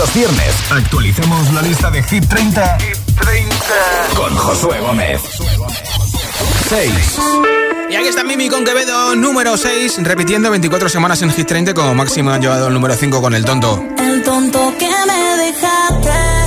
Los 0.00 0.14
viernes 0.14 0.54
actualicemos 0.70 1.52
la 1.52 1.60
lista 1.60 1.90
de 1.90 2.02
Hit 2.02 2.26
30, 2.26 2.78
con 4.16 4.34
Josué 4.34 4.80
Gómez. 4.80 5.20
6. 6.70 6.90
Y 7.90 7.96
aquí 7.96 8.08
está 8.08 8.24
Mimi 8.24 8.48
con 8.48 8.64
Quevedo, 8.64 9.14
número 9.14 9.58
6, 9.58 9.98
repitiendo 10.02 10.48
24 10.48 10.88
semanas 10.88 11.20
en 11.20 11.30
Hit 11.30 11.46
30 11.46 11.74
como 11.74 11.94
máximo 11.94 12.30
han 12.30 12.40
llevado 12.40 12.68
el 12.68 12.72
número 12.72 12.94
5 12.94 13.20
con 13.20 13.34
el 13.34 13.44
tonto. 13.44 13.84
El 13.98 14.22
tonto 14.22 14.72
que 14.78 14.88
me 14.88 15.36
dejaste, 15.44 16.39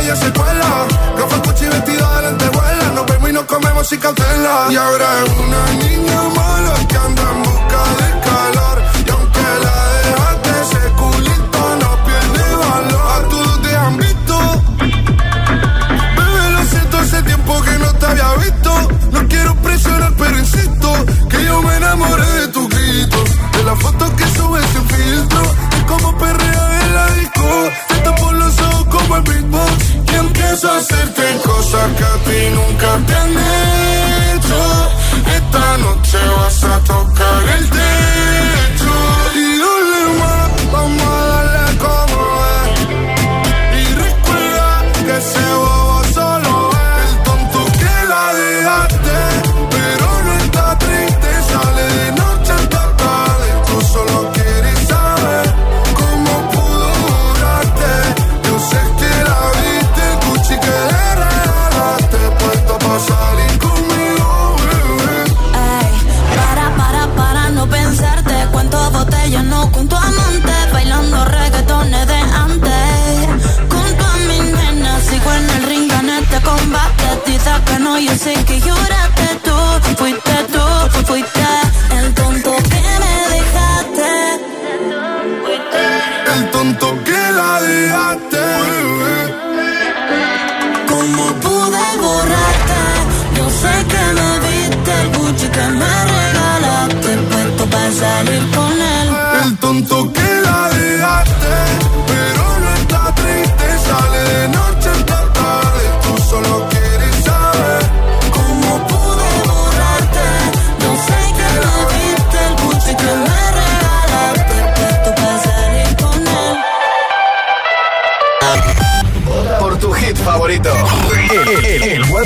ella 0.00 0.16
se 0.16 0.32
cuela. 0.32 0.86
Ropa 1.16 1.36
Gucci 1.44 1.66
vestido 1.66 2.14
de 2.16 2.22
lentejuela. 2.22 2.92
Nos 2.94 3.06
vemos 3.06 3.30
y 3.30 3.32
nos 3.32 3.44
comemos 3.44 3.86
sin 3.88 4.00
cautela. 4.00 4.66
Y 4.70 4.76
ahora 4.76 5.06
es 5.24 5.30
una 5.30 5.84
niña 5.84 6.22
mala 6.34 6.74
que 6.88 6.96
anda 6.96 7.32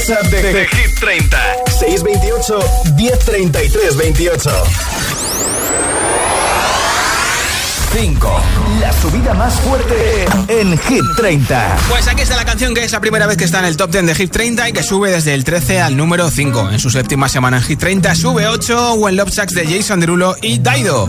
WhatsApp 0.02 0.26
de, 0.32 0.42
de 0.42 0.66
Hit 0.66 0.98
30. 0.98 1.38
628 1.78 2.58
1033 2.96 3.96
28. 3.96 4.50
5. 7.92 8.40
La 8.80 8.92
subida 8.94 9.32
más 9.34 9.54
fuerte 9.60 10.24
en 10.48 10.76
Hit 10.76 11.04
30. 11.16 11.76
Pues 11.88 12.08
aquí 12.08 12.22
está 12.22 12.34
la 12.34 12.44
canción 12.44 12.74
que 12.74 12.82
es 12.82 12.90
la 12.90 13.00
primera 13.00 13.28
vez 13.28 13.36
que 13.36 13.44
está 13.44 13.60
en 13.60 13.66
el 13.66 13.76
top 13.76 13.92
10 13.92 14.06
de 14.06 14.14
Hit 14.16 14.32
30 14.32 14.70
y 14.70 14.72
que 14.72 14.82
sube 14.82 15.08
desde 15.12 15.34
el 15.34 15.44
13 15.44 15.80
al 15.80 15.96
número 15.96 16.28
5. 16.28 16.70
En 16.70 16.80
su 16.80 16.90
séptima 16.90 17.28
semana 17.28 17.58
en 17.58 17.62
Hit 17.62 17.78
30 17.78 18.16
sube 18.16 18.48
8 18.48 18.94
When 18.94 19.14
Love 19.14 19.30
Sucks 19.30 19.54
de 19.54 19.68
Jason 19.68 20.00
Derulo 20.00 20.34
y 20.42 20.58
Daido. 20.58 21.08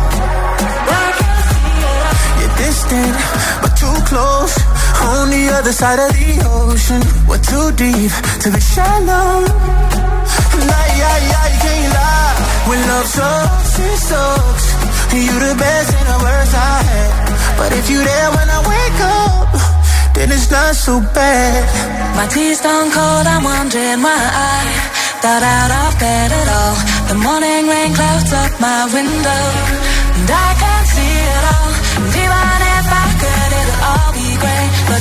Distant, 2.61 3.15
but 3.61 3.73
too 3.73 3.97
close. 4.05 4.53
On 5.01 5.33
the 5.33 5.49
other 5.57 5.73
side 5.73 5.97
of 5.97 6.13
the 6.13 6.31
ocean. 6.45 7.01
We're 7.27 7.41
too 7.41 7.67
deep 7.73 8.13
to 8.43 8.47
be 8.53 8.61
shallow. 8.61 9.41
Nah, 10.69 10.87
yeah, 11.01 11.17
yeah, 11.31 11.45
you 11.53 11.59
can't 11.65 11.89
lie. 11.97 12.37
When 12.69 12.79
love 12.91 13.09
sucks, 13.17 13.79
it 13.81 13.97
sucks. 14.09 14.65
You 15.09 15.33
the 15.47 15.55
best 15.57 15.89
and 15.97 16.07
the 16.13 16.19
worst 16.21 16.53
I 16.53 16.77
had. 16.89 17.11
But 17.57 17.69
if 17.79 17.89
you're 17.89 18.05
there 18.05 18.29
when 18.37 18.47
I 18.57 18.59
wake 18.73 19.01
up, 19.25 19.49
then 20.13 20.27
it's 20.29 20.49
not 20.53 20.75
so 20.75 21.01
bad. 21.17 21.65
My 22.15 22.27
tea's 22.29 22.61
gone 22.61 22.89
cold, 22.93 23.25
I'm 23.25 23.43
wondering 23.43 23.99
why 24.05 24.21
I 24.53 24.57
got 25.25 25.41
out 25.41 25.71
of 25.81 25.91
bed 25.97 26.29
at 26.29 26.47
all. 26.59 26.75
The 27.09 27.17
morning 27.25 27.63
rain 27.73 27.91
clouds 27.97 28.31
up 28.41 28.53
my 28.61 28.85
window, 28.93 29.43
and 30.13 30.29
I 30.29 30.70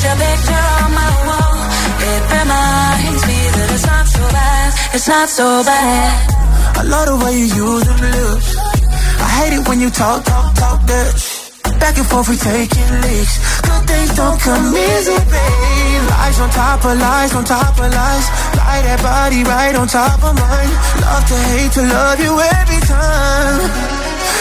great. 0.01 0.09
Your 0.09 0.17
picture 0.17 0.67
on 0.81 0.91
my 0.95 1.13
wall, 1.27 1.57
it 2.01 2.23
reminds 2.33 3.23
me 3.27 3.39
that 3.57 3.69
it's 3.75 3.87
not 3.87 4.07
so 4.07 4.23
bad, 4.33 4.95
it's 4.95 5.09
not 5.09 5.29
so 5.29 5.65
bad. 5.65 6.77
I 6.77 6.83
love 6.83 7.07
the 7.07 7.17
way 7.25 7.33
you 7.37 7.47
use 7.47 7.85
them 7.85 8.01
lips. 8.01 8.57
I 9.21 9.29
hate 9.39 9.53
it 9.61 9.69
when 9.69 9.81
you 9.81 9.91
talk, 9.91 10.25
talk, 10.25 10.55
talk 10.55 10.87
that. 10.87 11.41
Back 11.79 11.97
and 11.97 12.07
forth, 12.07 12.29
we 12.29 12.37
taking 12.37 12.91
leaks. 13.01 13.35
Good 13.63 13.83
things 13.89 14.15
don't 14.17 14.39
come 14.41 14.77
easy, 14.77 15.17
babe. 15.17 16.03
Lies 16.11 16.41
on 16.41 16.51
top 16.51 16.85
of 16.85 16.99
lies, 16.99 17.35
on 17.35 17.45
top 17.45 17.73
of 17.79 17.89
lies. 17.89 18.27
Lie 18.57 18.83
that 18.85 19.01
body 19.03 19.45
right 19.45 19.75
on 19.77 19.89
top 19.89 20.23
of 20.23 20.35
mine. 20.37 20.73
Love 21.01 21.25
to 21.29 21.37
hate 21.53 21.73
to 21.73 21.83
love 21.83 22.21
you 22.21 22.33
every 22.39 22.81
time. 22.87 24.00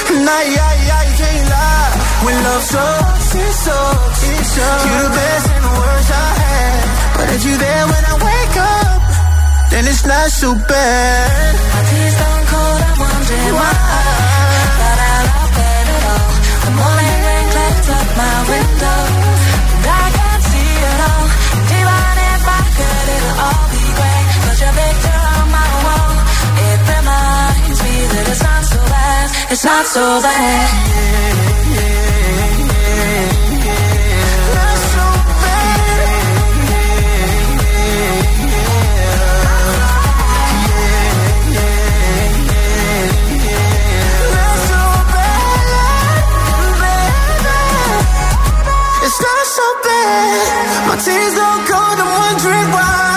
Nah, 0.09 0.41
yeah, 0.41 0.73
yeah, 0.89 1.01
you 1.05 1.15
can't 1.21 1.49
lie. 1.53 1.93
When 2.25 2.35
love 2.43 2.63
sucks, 2.63 3.35
it 3.35 3.53
sucks. 3.53 4.21
It 4.25 4.45
sucks. 4.53 4.85
You're 4.85 5.03
the 5.05 5.13
best 5.13 5.45
and 5.53 5.63
the 5.63 5.73
worst 5.79 6.09
I 6.09 6.29
had. 6.41 6.81
But 7.17 7.27
if 7.35 7.41
you 7.45 7.55
there 7.57 7.85
when 7.93 8.03
I 8.11 8.15
wake 8.17 8.57
up, 8.57 9.01
then 9.69 9.83
it's 9.85 10.05
not 10.05 10.29
so 10.29 10.55
bad. 10.67 11.48
It's 29.51 29.65
not 29.65 29.85
so 29.85 30.21
bad. 30.21 31.09
Bad. 49.83 50.87
My 50.87 50.95
tears 50.97 51.35
don't 51.35 51.65
cold, 51.67 51.99
I'm 51.99 52.19
wondering 52.19 52.71
why. 52.71 53.08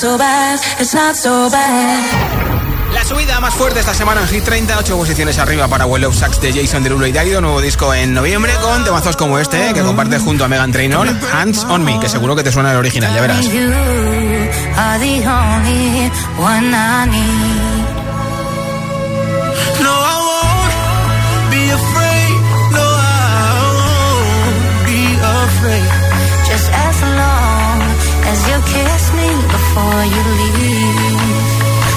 So 0.00 0.16
bad, 0.16 0.58
it's 0.78 0.94
not 0.94 1.14
so 1.14 1.50
bad. 1.50 2.94
La 2.94 3.04
subida 3.04 3.38
más 3.38 3.52
fuerte 3.54 3.80
esta 3.80 3.92
semana 3.92 4.22
en 4.22 4.28
Hit 4.28 4.44
30, 4.44 4.78
8 4.78 4.96
posiciones 4.96 5.38
arriba 5.38 5.68
para 5.68 5.84
Well 5.84 6.06
of 6.06 6.16
Sax 6.16 6.40
de 6.40 6.54
Jason 6.54 6.82
Derulo 6.82 7.06
y 7.06 7.12
Daido, 7.12 7.42
nuevo 7.42 7.60
disco 7.60 7.92
en 7.92 8.14
noviembre 8.14 8.54
con 8.62 8.82
temazos 8.82 9.16
como 9.16 9.38
este 9.38 9.74
que 9.74 9.82
comparte 9.82 10.18
junto 10.18 10.46
a 10.46 10.48
Megan 10.48 10.72
Trainor, 10.72 11.06
Hands 11.34 11.64
on 11.64 11.84
Me, 11.84 12.00
que 12.00 12.08
seguro 12.08 12.34
que 12.34 12.42
te 12.42 12.50
suena 12.50 12.72
el 12.72 12.78
original, 12.78 13.14
ya 13.14 13.20
verás. 13.20 13.46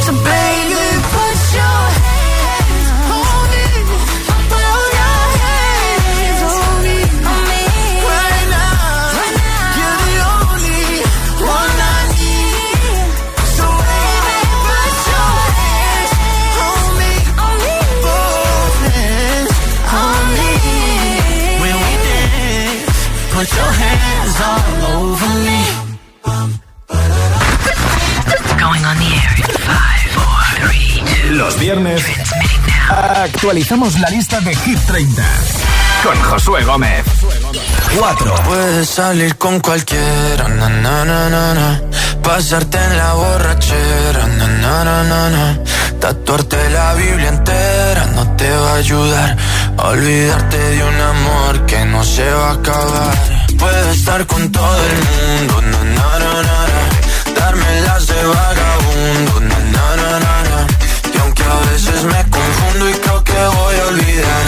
So 0.06 0.12
baby, 0.12 0.86
put 1.14 1.40
your 1.58 1.84
hands 2.04 2.88
on 3.10 3.44
me. 3.54 3.66
Put 4.52 4.66
your 5.00 5.24
hands 5.44 6.54
on 6.62 6.76
me. 6.84 6.98
Right 8.12 8.46
now, 8.54 9.18
you're 9.78 10.00
the 10.06 10.18
only 10.36 10.86
one 11.58 11.76
I 11.90 12.02
need. 12.14 13.02
So 13.58 13.66
baby, 13.90 14.38
put 14.70 14.94
your 15.12 15.34
hands 15.58 16.14
on 16.70 16.86
me. 17.00 17.12
Both 18.06 18.78
hands 18.94 19.54
on 20.06 20.24
me. 20.38 20.52
When 21.64 21.76
we 21.84 21.94
dance, 22.08 22.98
put 23.34 23.48
your 23.58 23.72
hands 23.84 24.36
all 24.50 24.68
over 25.02 25.28
me. 25.28 25.33
Actualizamos 32.90 34.00
la 34.00 34.10
lista 34.10 34.40
de 34.42 34.56
Hit 34.56 34.80
30 34.86 35.24
con 36.04 36.22
Josué 36.22 36.64
Gómez. 36.64 37.04
4. 37.98 38.36
Puedes 38.46 38.90
salir 38.90 39.36
con 39.38 39.60
cualquiera, 39.60 40.48
na, 40.50 40.70
na, 40.70 41.06
na, 41.06 41.82
pasarte 42.22 42.78
en 42.78 42.98
la 42.98 43.14
borrachera, 43.14 44.28
na. 44.28 45.60
Tatuarte 46.00 46.70
la 46.70 46.94
Biblia 46.96 47.30
entera 47.30 48.06
no 48.14 48.36
te 48.36 48.50
va 48.50 48.72
a 48.72 48.76
ayudar. 48.76 49.38
Olvidarte 49.78 50.58
de 50.58 50.84
un 50.84 51.02
amor 51.02 51.66
que 51.66 51.86
no 51.86 52.04
se 52.04 52.30
va 52.30 52.50
a 52.50 52.54
acabar. 52.54 53.18
Puedes 53.58 53.98
estar 53.98 54.28
con 54.28 54.52
todo 54.52 54.78
el 54.90 54.98
mundo, 55.10 55.62
darme 57.36 57.82
las 57.82 58.08
de 58.08 58.24
vagabundo, 58.26 59.40
veces 62.04 62.24
me 62.24 62.30
confundo 62.30 62.90
y 62.90 62.94
creo 62.94 63.24
que 63.24 63.34
voy 63.34 63.76
a 63.76 63.88
olvidar, 63.88 64.42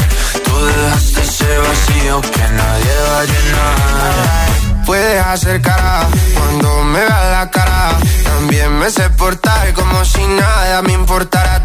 tú 0.44 0.66
dejaste 0.66 1.22
ese 1.22 1.58
vacío 1.58 2.22
que 2.22 2.40
nadie 2.40 2.94
va 3.10 3.20
a 3.20 3.24
llenar. 3.24 4.86
Puedes 4.86 5.26
hacer 5.26 5.62
cara 5.62 6.08
cuando 6.34 6.84
me 6.84 7.00
veas 7.00 7.32
la 7.32 7.50
cara. 7.52 7.98
También 8.24 8.78
me 8.78 8.90
sé 8.90 9.10
portar 9.12 9.74
como 9.74 10.06
si 10.06 10.24
nada 10.28 10.82
me 10.84 10.94
importara 10.94 11.65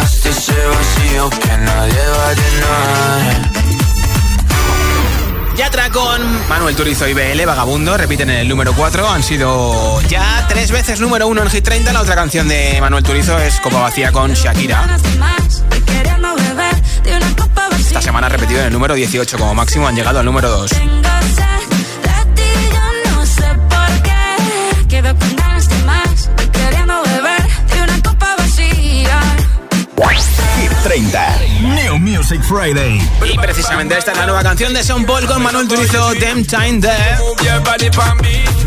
tú 0.00 0.06
dejaste 0.06 0.30
ese. 0.30 0.54
Yatra 5.56 5.90
con 5.90 6.48
Manuel 6.48 6.74
Turizo 6.74 7.06
y 7.06 7.12
BL, 7.12 7.44
Vagabundo, 7.44 7.96
repiten 7.96 8.30
en 8.30 8.38
el 8.38 8.48
número 8.48 8.72
4. 8.72 9.10
Han 9.10 9.22
sido 9.22 10.00
ya 10.02 10.46
tres 10.48 10.70
veces 10.70 11.00
número 11.00 11.28
1 11.28 11.42
en 11.42 11.50
Hit 11.50 11.64
30. 11.64 11.92
La 11.92 12.00
otra 12.00 12.14
canción 12.14 12.48
de 12.48 12.78
Manuel 12.80 13.04
Turizo 13.04 13.38
es 13.38 13.60
Copa 13.60 13.80
Vacía 13.80 14.10
con 14.10 14.32
Shakira. 14.32 14.96
Esta 17.78 18.02
semana 18.02 18.28
repetido 18.28 18.60
en 18.60 18.66
el 18.66 18.72
número 18.72 18.94
18 18.94 19.36
como 19.36 19.54
máximo. 19.54 19.86
Han 19.86 19.96
llegado 19.96 20.20
al 20.20 20.24
número 20.24 20.48
2. 20.48 20.70
30. 30.82 31.20
New 31.60 31.98
Music 31.98 32.42
Friday. 32.42 33.00
Y 33.30 33.36
precisamente 33.38 33.98
esta 33.98 34.12
es 34.12 34.18
la 34.18 34.26
nueva 34.26 34.42
canción 34.42 34.72
de 34.72 34.82
Sean 34.82 35.04
Paul 35.04 35.26
con 35.26 35.42
Manuel 35.42 35.68
Turizo, 35.68 36.12
Them 36.14 36.44
Time 36.44 36.80
There. 36.80 37.18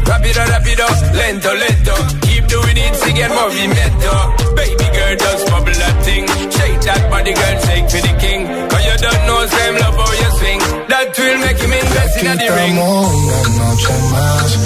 Rápido, 0.05 0.45
rápido, 0.45 0.85
lento, 1.13 1.53
lento. 1.53 1.93
Keep 2.21 2.47
doing 2.47 2.77
it, 2.77 2.93
sigue 3.03 3.23
el 3.23 3.33
movimiento. 3.33 4.35
Baby 4.55 4.85
girl, 4.93 5.17
just 5.17 5.49
bubble 5.49 5.73
that 5.73 6.03
thing. 6.03 6.25
Shake 6.51 6.81
that 6.81 7.09
body, 7.09 7.33
girl, 7.33 7.59
shake 7.65 7.89
for 7.89 8.01
the 8.01 8.13
king. 8.19 8.47
Cause 8.69 8.85
you 8.85 8.97
don't 9.01 9.25
know, 9.25 9.47
same 9.47 9.75
love 9.79 9.95
how 9.95 10.13
you 10.13 10.29
swing. 10.37 10.59
That 10.89 11.17
will 11.17 11.37
make 11.39 11.57
him 11.57 11.73
invest 11.73 12.17
in 12.17 12.37
the 12.37 12.49
ring. 12.53 12.77
una 12.77 13.41
noche 13.57 13.93
más, 14.11 14.57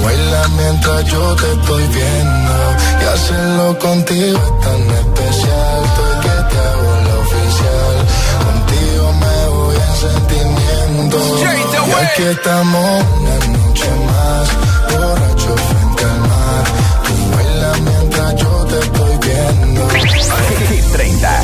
Tú 0.00 0.06
bailas 0.06 0.50
mientras 0.50 1.04
yo 1.04 1.36
te 1.36 1.52
estoy 1.52 1.86
viendo. 1.88 2.52
Y 3.00 3.04
hacerlo 3.04 3.78
contigo 3.78 4.38
es 4.38 4.60
tan 4.64 4.80
especial. 4.90 5.84
Estoy 5.84 6.14
que 6.22 6.36
te 6.50 6.58
hago 6.68 6.90
la 7.06 7.14
oficial. 7.24 7.96
Contigo 8.46 9.12
me 9.12 9.48
voy 9.56 9.76
en 9.76 9.94
sentimiento. 10.06 11.18
Y 11.86 12.04
aquí 12.04 12.22
estamos 12.22 13.04
una 13.20 13.36
noche 13.58 13.90
más, 14.06 14.48
borracho 14.90 15.54
frente 15.68 16.04
al 16.04 16.20
mar. 16.20 16.64
Tú 17.04 17.36
bailas 17.36 17.80
mientras 17.80 18.34
yo 18.36 18.66
te 18.70 18.78
estoy 18.78 19.18
viendo. 19.28 19.88
Hit 20.70 20.92
30. 20.92 21.39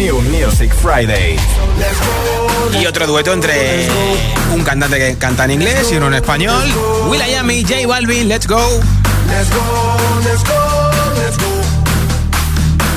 New 0.00 0.18
Music 0.22 0.72
Friday. 0.72 1.36
Y 2.80 2.86
otro 2.86 3.06
dueto 3.06 3.34
entre 3.34 3.86
un 4.50 4.64
cantante 4.64 4.96
que 4.96 5.18
canta 5.18 5.44
en 5.44 5.50
inglés 5.50 5.92
y 5.92 5.96
uno 5.96 6.06
en 6.06 6.14
español. 6.14 6.64
Will 7.10 7.20
I 7.20 7.34
Am 7.34 7.50
y 7.50 7.62
J 7.62 7.86
Balvin, 7.86 8.26
let's 8.26 8.46
go. 8.46 8.56
Let's 9.28 9.50
go, 9.50 9.60
let's 10.24 10.42
go, 10.42 10.56
let's 11.16 11.36
go. 11.36 11.50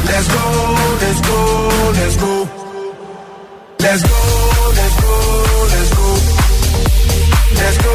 Let's 0.06 0.30
go, 0.30 0.40
let's 1.02 1.22
go, 1.28 1.92
let's 1.94 2.18
go. 2.18 2.48
Let's 3.80 4.04
go, 4.04 4.16
let's 4.74 4.96
go, 5.02 5.68
let's 5.74 5.90
go. 5.94 6.08
Let's 7.54 7.78
go, 7.84 7.92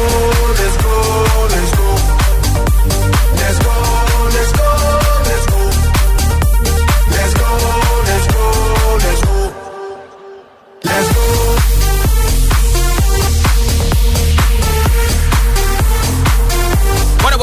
let's 0.53 0.77
go, 0.83 0.93
let's 1.49 1.71
go. 1.75 1.97
Let's 3.39 3.57
go, 3.57 3.57
let's 3.57 3.59
go, 3.65 4.08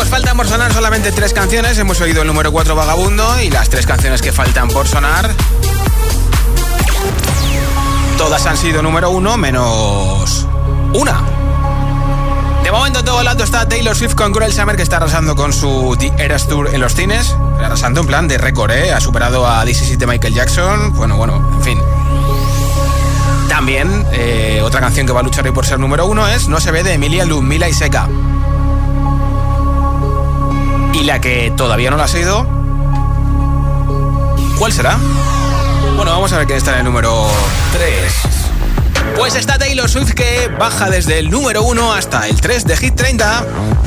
faltan 0.09 0.37
por 0.37 0.47
sonar 0.47 0.73
solamente 0.73 1.13
tres 1.13 1.33
canciones. 1.33 1.79
Hemos 1.79 2.01
oído 2.01 2.23
el 2.23 2.29
número 2.29 2.53
4 2.53 2.75
Vagabundo 2.75 3.41
y 3.41 3.51
las 3.51 3.69
tres 3.69 3.87
canciones 3.87 4.23
que 4.23 4.33
faltan 4.33 4.69
por 4.69 4.87
sonar. 4.87 5.35
Todas 8.19 8.47
han 8.47 8.57
sido 8.57 8.83
número 8.83 9.11
uno 9.11 9.37
menos 9.37 10.47
una. 10.93 11.23
De 12.63 12.73
momento 12.73 13.05
todo 13.05 13.23
lado 13.23 13.25
lado 13.25 13.45
está 13.45 13.69
Taylor 13.69 13.95
Swift 13.95 14.15
con 14.15 14.33
Cruel 14.33 14.53
Summer 14.53 14.77
que 14.77 14.83
está 14.83 14.97
arrasando 14.97 15.37
con 15.37 15.53
su 15.53 15.97
The 15.99 16.13
Eras 16.19 16.49
Tour 16.49 16.75
en 16.75 16.81
los 16.81 16.95
cines. 16.95 17.35
Arrasando 17.63 18.01
en 18.01 18.07
plan 18.07 18.29
de 18.29 18.39
récord, 18.39 18.71
¿eh? 18.73 18.93
Ha 18.93 19.01
superado 19.01 19.47
a 19.47 19.65
DC 19.65 19.97
de 19.97 20.07
Michael 20.07 20.35
Jackson. 20.35 20.95
Bueno, 20.95 21.17
bueno, 21.17 21.37
en 21.59 21.63
fin. 21.63 21.79
También 23.49 24.07
eh, 24.13 24.61
otra 24.63 24.81
canción 24.81 25.07
que 25.07 25.13
va 25.13 25.21
a 25.21 25.23
luchar 25.23 25.47
hoy 25.47 25.53
por 25.53 25.65
ser 25.65 25.79
número 25.79 26.07
uno 26.07 26.27
es 26.29 26.49
No 26.49 26.61
se 26.61 26.71
ve 26.71 26.83
de 26.83 26.95
Emilia 26.95 27.25
Ludmila 27.25 27.69
y 27.69 27.73
Seca. 27.73 28.09
Y 30.97 31.05
la 31.05 31.21
que 31.21 31.53
todavía 31.57 31.91
no 31.91 31.97
la 31.97 32.05
ha 32.05 32.09
sido. 32.09 32.47
¿Cuál 34.59 34.73
será? 34.73 34.97
Bueno, 35.95 36.11
vamos 36.11 36.33
a 36.33 36.39
ver 36.39 36.47
quién 36.47 36.59
está 36.59 36.73
en 36.73 36.79
el 36.79 36.85
número 36.85 37.27
3. 37.73 38.13
Pues 39.17 39.35
está 39.35 39.59
Taylor 39.59 39.89
Swift 39.89 40.13
que 40.15 40.49
baja 40.59 40.89
desde 40.91 41.19
el 41.19 41.31
número 41.31 41.63
1 41.65 41.93
hasta 41.93 42.27
el 42.27 42.41
3 42.41 42.65
de 42.67 42.77
Hit 42.77 42.95
30. 42.95 43.45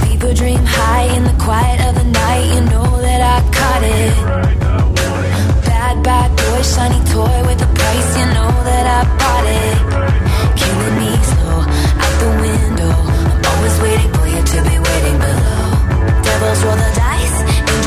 People 0.08 0.34
dream 0.34 0.64
high 0.66 1.16
in 1.16 1.24
the 1.24 1.34
quiet 1.44 1.80
of 1.88 1.96
the 1.96 2.04
night, 2.06 2.46
you 2.54 2.62
know 2.70 3.00
that 3.02 3.22
I 3.22 3.42
caught 3.52 3.84
it. 3.84 4.14
Bad, 5.66 6.04
bad 6.04 6.30
boy, 6.36 6.62
shiny 6.64 7.00
toy 7.12 7.44
with 7.48 7.62
a 7.62 7.68
price, 7.74 8.18
you 8.18 8.26
know 8.34 8.52
that 8.64 8.86
I 8.86 9.04
bought 9.18 9.46
it. 9.46 9.78
Killing 10.56 10.96
me 11.00 11.18
slow, 11.24 11.59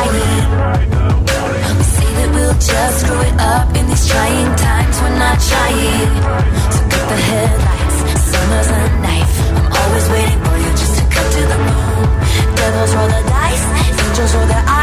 lying. 0.00 0.46
We 1.78 1.84
say 1.84 2.10
that 2.18 2.30
we'll 2.34 2.54
just 2.54 2.94
screw 3.00 3.20
it 3.20 3.36
up 3.40 3.68
in 3.76 3.84
these 3.88 4.06
trying 4.08 4.52
times. 4.56 4.96
We're 5.02 5.18
not 5.18 5.38
trying. 5.50 6.10
So 6.74 6.80
cut 6.92 7.04
the 7.10 7.18
headlights. 7.28 7.96
Summer's 8.30 8.70
a 8.70 8.80
knife. 9.04 9.34
I'm 9.56 9.68
always 9.80 10.06
waiting 10.14 10.40
for 10.44 10.56
you 10.64 10.70
just 10.80 10.94
to 10.98 11.04
come 11.14 11.28
to 11.36 11.42
the 11.52 11.58
moon. 11.68 12.04
Devils 12.56 12.92
roll 12.96 13.08
the 13.08 13.22
dice. 13.28 13.64
Angels 14.02 14.34
roll 14.34 14.46
their 14.46 14.64
eyes. 14.66 14.79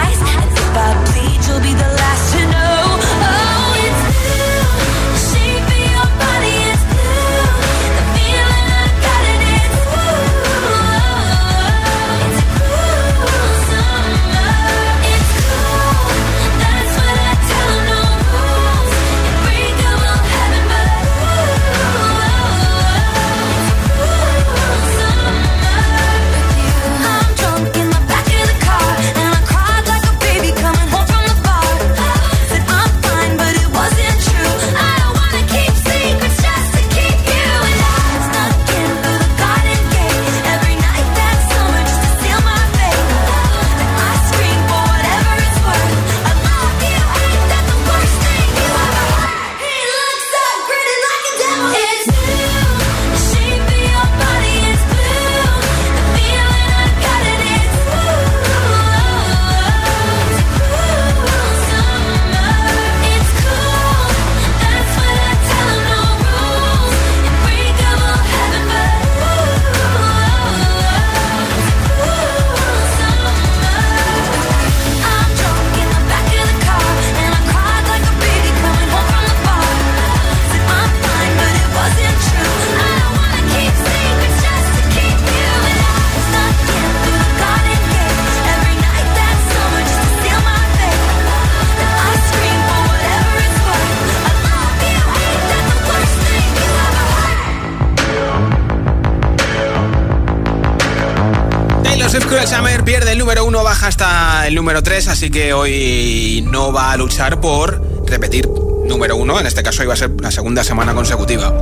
Número 104.68 104.84
3, 104.84 105.08
así 105.08 105.30
que 105.30 105.54
hoy 105.54 106.46
no 106.52 106.74
va 106.74 106.92
a 106.92 106.98
luchar 106.98 107.40
por 107.40 107.82
repetir 108.06 108.50
número 108.86 109.16
1, 109.16 109.40
en 109.40 109.48
este 109.48 109.64
caso 109.64 109.82
iba 109.82 109.94
a 109.94 109.96
ser 109.96 110.12
la 110.20 110.30
segunda 110.30 110.62
semana 110.62 110.94
consecutiva. 110.94 111.54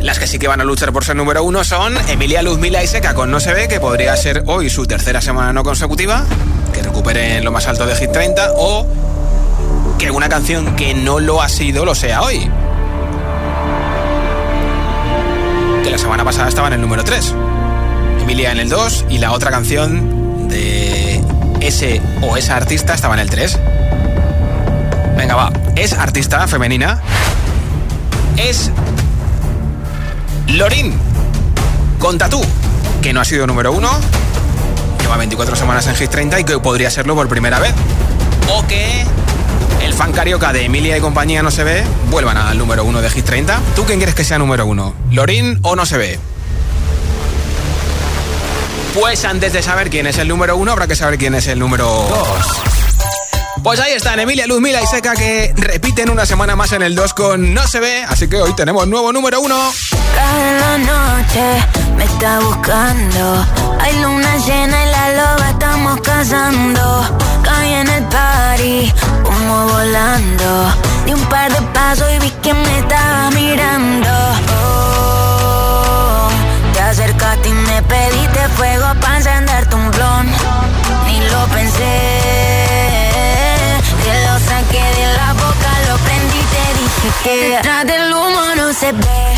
Las 0.00 0.18
que 0.18 0.26
sí 0.26 0.40
que 0.40 0.48
van 0.48 0.60
a 0.60 0.64
luchar 0.64 0.92
por 0.92 1.04
ser 1.04 1.14
número 1.14 1.44
1 1.44 1.62
son 1.62 1.96
Emilia 2.08 2.42
Luzmila 2.42 2.82
y 2.82 2.88
Seca 2.88 3.14
con 3.14 3.30
No 3.30 3.38
se 3.38 3.54
ve, 3.54 3.68
que 3.68 3.78
podría 3.78 4.16
ser 4.16 4.42
hoy 4.46 4.68
su 4.68 4.86
tercera 4.86 5.20
semana 5.20 5.52
no 5.52 5.62
consecutiva, 5.62 6.26
que 6.74 6.82
recupere 6.82 7.40
lo 7.42 7.52
más 7.52 7.68
alto 7.68 7.86
de 7.86 7.94
Hit 7.94 8.10
30, 8.10 8.54
o 8.56 8.84
que 10.00 10.10
una 10.10 10.28
canción 10.28 10.74
que 10.74 10.94
no 10.94 11.20
lo 11.20 11.40
ha 11.42 11.48
sido 11.48 11.84
lo 11.84 11.94
sea 11.94 12.22
hoy. 12.22 12.50
Que 15.84 15.90
la 15.90 15.98
semana 15.98 16.24
pasada 16.24 16.48
estaba 16.48 16.66
en 16.66 16.74
el 16.74 16.80
número 16.80 17.04
3. 17.04 17.34
Emilia 18.22 18.50
en 18.50 18.58
el 18.58 18.68
2 18.68 19.04
y 19.10 19.18
la 19.18 19.30
otra 19.30 19.52
canción 19.52 20.26
de 20.48 20.85
ese 21.66 22.00
o 22.22 22.36
esa 22.36 22.56
artista 22.56 22.94
estaba 22.94 23.14
en 23.14 23.20
el 23.20 23.30
3. 23.30 23.58
Venga, 25.16 25.34
va. 25.34 25.52
Es 25.74 25.92
artista 25.92 26.46
femenina. 26.46 27.00
Es 28.36 28.70
Lorin 30.48 30.94
con 31.98 32.18
Tatú, 32.18 32.40
que 33.02 33.12
no 33.12 33.20
ha 33.20 33.24
sido 33.24 33.46
número 33.46 33.72
1. 33.72 33.90
Lleva 35.00 35.16
24 35.16 35.56
semanas 35.56 35.86
en 35.88 35.96
Hit 35.96 36.10
30 36.10 36.40
y 36.40 36.44
que 36.44 36.58
podría 36.58 36.90
serlo 36.90 37.14
por 37.14 37.28
primera 37.28 37.58
vez. 37.58 37.74
O 38.48 38.64
que 38.66 39.04
el 39.82 39.92
fan 39.92 40.12
carioca 40.12 40.52
de 40.52 40.64
Emilia 40.66 40.96
y 40.96 41.00
compañía 41.00 41.42
no 41.42 41.50
se 41.50 41.64
ve, 41.64 41.82
vuelvan 42.10 42.36
al 42.36 42.58
número 42.58 42.84
1 42.84 43.02
de 43.02 43.10
Hit 43.10 43.24
30. 43.24 43.60
¿Tú 43.74 43.84
quién 43.84 43.98
quieres 43.98 44.14
que 44.14 44.24
sea 44.24 44.38
número 44.38 44.66
1? 44.66 44.94
¿Lorin 45.10 45.58
o 45.62 45.74
no 45.74 45.84
se 45.84 45.98
ve? 45.98 46.20
Pues 48.98 49.26
antes 49.26 49.52
de 49.52 49.62
saber 49.62 49.90
quién 49.90 50.06
es 50.06 50.16
el 50.16 50.26
número 50.26 50.56
uno, 50.56 50.72
habrá 50.72 50.86
que 50.86 50.96
saber 50.96 51.18
quién 51.18 51.34
es 51.34 51.46
el 51.48 51.58
número 51.58 51.84
dos. 51.86 52.46
Pues 53.62 53.78
ahí 53.78 53.92
están, 53.92 54.18
Emilia 54.20 54.46
Luzmila 54.46 54.80
y 54.80 54.86
Seca 54.86 55.14
que 55.14 55.52
repiten 55.54 56.08
una 56.08 56.24
semana 56.24 56.56
más 56.56 56.72
en 56.72 56.82
el 56.82 56.94
2 56.94 57.12
con 57.14 57.52
No 57.52 57.66
se 57.66 57.80
ve, 57.80 58.04
así 58.08 58.26
que 58.26 58.36
hoy 58.36 58.54
tenemos 58.54 58.86
nuevo 58.88 59.12
número 59.12 59.40
uno. 59.40 59.56
Cada 60.14 60.78
noche 60.78 61.66
me 61.96 62.04
está 62.04 62.40
buscando, 62.40 63.46
hay 63.80 64.00
luna 64.00 64.36
llena 64.38 64.84
y 64.84 64.90
la 64.90 65.12
loba 65.12 65.50
estamos 65.50 66.00
cazando. 66.00 67.18
Caí 67.42 67.72
en 67.72 67.88
el 67.88 68.04
party, 68.04 68.92
como 69.24 69.68
volando, 69.68 70.74
di 71.04 71.12
un 71.12 71.24
par 71.26 71.52
de 71.52 71.60
pasos 71.72 72.06
y 72.14 72.18
vi 72.20 72.30
que 72.42 72.54
me 72.54 72.78
estaba 72.78 73.30
mirando. 73.30 74.35
Acercaste 77.36 77.48
y 77.48 77.52
me 77.52 77.82
pediste 77.82 78.48
fuego 78.56 78.86
para 79.00 79.16
encenderte 79.16 79.74
un 79.74 79.90
blon. 79.90 80.26
Ni 81.06 81.20
lo 81.20 81.46
pensé. 81.46 81.94
Te 84.04 84.26
lo 84.26 84.38
saqué 84.38 84.84
de 85.00 85.16
la 85.16 85.32
boca, 85.32 85.70
lo 85.88 85.96
prendí, 85.98 86.40
te 86.54 86.64
dije 86.80 87.08
que 87.24 87.48
detrás 87.50 87.86
del 87.86 88.12
humo 88.12 88.40
no 88.56 88.72
se 88.72 88.92
ve 88.92 89.36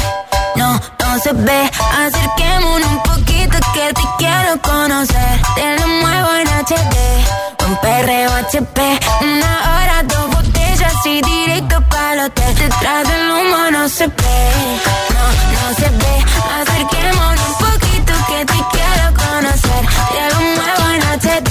no 1.08 1.18
se 1.18 1.32
ve. 1.32 1.70
Acerquémonos 2.04 2.88
un 2.88 3.02
poquito 3.02 3.58
que 3.74 3.92
te 3.94 4.04
quiero 4.18 4.60
conocer. 4.62 5.32
Te 5.54 5.78
lo 5.78 5.86
muevo 5.88 6.30
en 6.40 6.48
HD, 6.48 6.96
un 7.66 7.76
perreo 7.76 8.30
HP. 8.32 9.00
Una 9.22 9.52
hora, 9.70 10.02
dos 10.04 10.26
botellas 10.34 11.06
y 11.06 11.20
directo 11.22 11.80
para 11.88 12.12
el 12.14 12.20
hotel. 12.20 12.54
Detrás 12.54 13.08
del 13.08 13.30
humo 13.30 13.70
no 13.70 13.88
se 13.88 14.06
ve, 14.06 14.40
no, 15.14 15.24
no 15.54 15.74
se 15.78 15.88
ve. 16.00 16.14
Acerquémonos 16.60 17.48
un 17.48 17.54
poquito 17.54 17.67
que 18.28 18.44
te 18.44 18.58
quiero 18.72 19.06
conocer. 19.14 19.82
Te 20.12 20.34
lo 20.34 20.40
muevo 20.56 20.84
en 20.94 21.02
HD, 21.20 21.47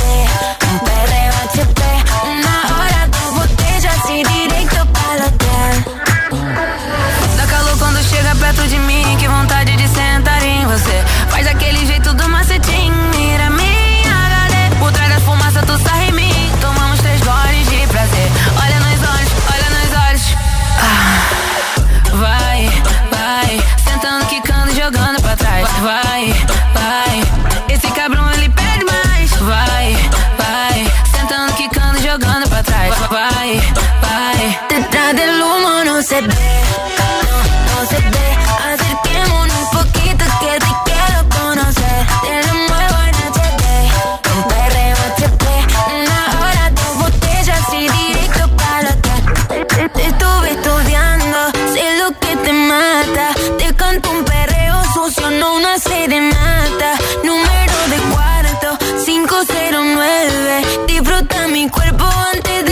Disfruta 60.87 61.47
mi 61.47 61.69
cuerpo 61.69 62.05
antes 62.33 62.65
de 62.65 62.66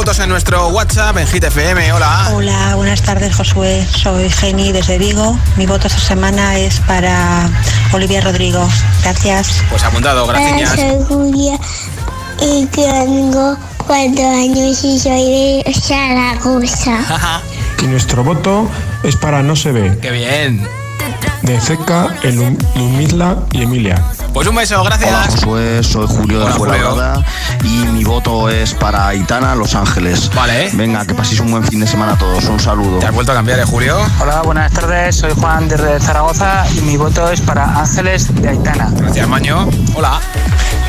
1. 0.00 0.02
Últimos 0.02 0.16
votos 0.16 0.18
en 0.20 0.28
nuestro 0.30 0.68
WhatsApp 0.68 1.16
en 1.18 1.26
Hit 1.26 1.44
FM. 1.44 1.92
Hola. 1.92 2.30
Hola, 2.32 2.74
buenas 2.74 3.02
tardes 3.02 3.36
Josué, 3.36 3.86
soy 3.86 4.30
Geni 4.30 4.72
desde 4.72 4.96
Vigo. 4.98 5.38
Mi 5.56 5.66
voto 5.66 5.88
esta 5.88 6.00
semana 6.00 6.56
es 6.56 6.80
para 6.80 7.50
Olivia 7.92 8.22
Rodrigo. 8.22 8.66
Gracias. 9.02 9.62
Pues 9.68 9.84
apuntado, 9.84 10.26
gracias. 10.26 10.70
soy 10.76 11.04
Julia 11.06 11.58
y 12.40 12.64
tengo 12.66 13.56
cuatro 13.86 14.26
años 14.30 14.82
y 14.84 14.98
soy 14.98 15.62
de 15.64 15.74
Zaragoza. 15.74 17.42
Y 17.82 17.86
nuestro 17.86 18.24
voto 18.24 18.68
es 19.02 19.16
para 19.16 19.42
No 19.42 19.54
se 19.54 19.72
ve, 19.72 19.98
Qué 20.00 20.10
bien. 20.12 20.66
de 21.42 21.60
Zeca, 21.60 22.16
el 22.22 22.36
Lumizla 22.74 23.36
y 23.52 23.62
Emilia. 23.62 24.02
Pues 24.32 24.46
un 24.46 24.54
beso, 24.54 24.82
gracias. 24.84 25.10
Hola 25.10 25.26
Josué, 25.28 25.82
soy 25.82 26.06
Julio 26.06 26.38
de 26.38 26.44
Hola, 26.44 26.54
Fuenlabrada 26.54 27.24
y 27.64 27.84
mi 27.88 28.04
voto 28.04 28.48
es 28.48 28.74
para 28.74 29.08
Aitana, 29.08 29.54
Los 29.56 29.74
Ángeles. 29.74 30.30
Vale. 30.34 30.70
Venga, 30.74 31.04
que 31.04 31.14
paséis 31.14 31.40
un 31.40 31.50
buen 31.50 31.64
fin 31.64 31.80
de 31.80 31.86
semana 31.86 32.12
a 32.12 32.16
todos. 32.16 32.44
Un 32.44 32.60
saludo. 32.60 33.00
¿Te 33.00 33.06
has 33.06 33.12
vuelto 33.14 33.32
a 33.32 33.34
cambiar, 33.34 33.58
eh, 33.58 33.64
Julio? 33.64 33.98
Hola, 34.20 34.42
buenas 34.42 34.72
tardes. 34.72 35.16
Soy 35.16 35.32
Juan 35.32 35.68
desde 35.68 35.98
Zaragoza 35.98 36.64
y 36.76 36.80
mi 36.82 36.96
voto 36.96 37.28
es 37.30 37.40
para 37.40 37.64
Ángeles 37.80 38.32
de 38.40 38.48
Aitana. 38.50 38.90
Gracias, 38.94 39.26
Maño. 39.28 39.68
Hola. 39.94 40.20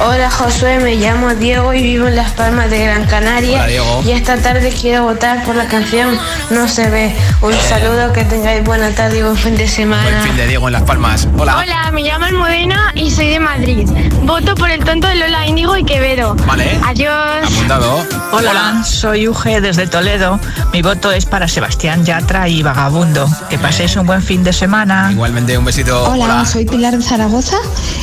Hola 0.04 0.32
Josué, 0.32 0.80
me 0.80 0.96
llamo 0.96 1.36
Diego 1.36 1.74
y 1.76 1.84
vivo 1.84 2.08
en 2.08 2.16
Las 2.16 2.32
Palmas 2.32 2.72
de 2.72 2.86
Gran 2.86 3.06
Canaria. 3.06 3.58
Hola, 3.58 3.68
Diego. 3.68 4.04
Y 4.04 4.12
esta 4.12 4.38
tarde 4.38 4.74
quiero 4.80 5.04
votar 5.04 5.44
por 5.44 5.56
la 5.56 5.66
canción 5.68 6.18
No 6.50 6.68
se 6.68 6.90
ve. 6.90 7.16
Un 7.42 7.54
saludo, 7.54 8.12
que 8.14 8.24
tengáis 8.26 8.64
buena 8.64 8.90
tarde 8.92 9.20
y 9.20 9.22
buen 9.22 9.36
fin 9.36 9.52
de 9.52 9.64
Buen 9.64 9.70
semana. 9.70 10.22
fin 10.24 10.36
de 10.38 10.48
Diego 10.48 10.68
en 10.68 10.74
Las 10.74 10.84
Palmas. 10.84 11.28
Hola. 11.38 11.58
Hola, 11.58 11.92
me 11.92 12.02
llamo 12.02 12.26
Almudena 12.26 12.92
y 12.96 13.12
soy 13.12 13.31
de 13.32 13.40
Madrid. 13.40 13.88
Voto 14.24 14.56
por 14.56 14.70
el 14.70 14.84
tonto 14.84 15.08
de 15.08 15.16
Lola 15.16 15.48
Índigo 15.48 15.78
y 15.78 15.86
Quevedo. 15.86 16.36
Vale. 16.46 16.78
Adiós. 16.86 17.14
Apuntado. 17.46 18.06
Hola, 18.34 18.84
soy 18.84 19.28
Uge 19.30 19.62
desde 19.62 19.88
Toledo. 19.88 20.38
Mi 20.74 20.82
voto 20.82 21.12
es 21.12 21.26
para 21.26 21.48
Sebastián 21.48 22.04
Yatra 22.04 22.50
y 22.50 22.62
Vagabundo. 22.62 23.26
Que 23.50 23.58
paséis 23.58 23.96
un 23.96 24.06
buen 24.06 24.22
fin 24.22 24.44
de 24.44 24.52
semana. 24.52 25.10
Igualmente, 25.14 25.58
un 25.58 25.64
besito. 25.64 26.04
Hola, 26.12 26.46
soy 26.46 26.66
Pilar 26.66 26.98
de 26.98 27.04
Zaragoza 27.04 27.56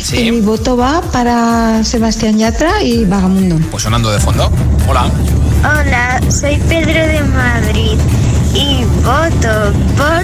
Sí. 0.03 0.16
y 0.20 0.31
mi 0.31 0.41
voto 0.41 0.79
va 0.79 1.03
para 1.12 1.85
Sebastián 1.85 2.39
Yatra 2.39 2.83
y 2.83 3.05
Vagamundo. 3.05 3.57
Pues 3.70 3.83
sonando 3.83 4.11
de 4.11 4.20
fondo. 4.20 4.51
Hola. 4.89 5.11
Hola, 5.61 6.20
soy 6.31 6.57
Pedro 6.68 7.07
de 7.07 7.20
Madrid 7.22 7.99
y 8.55 8.85
voto 9.05 9.72
por 9.97 10.22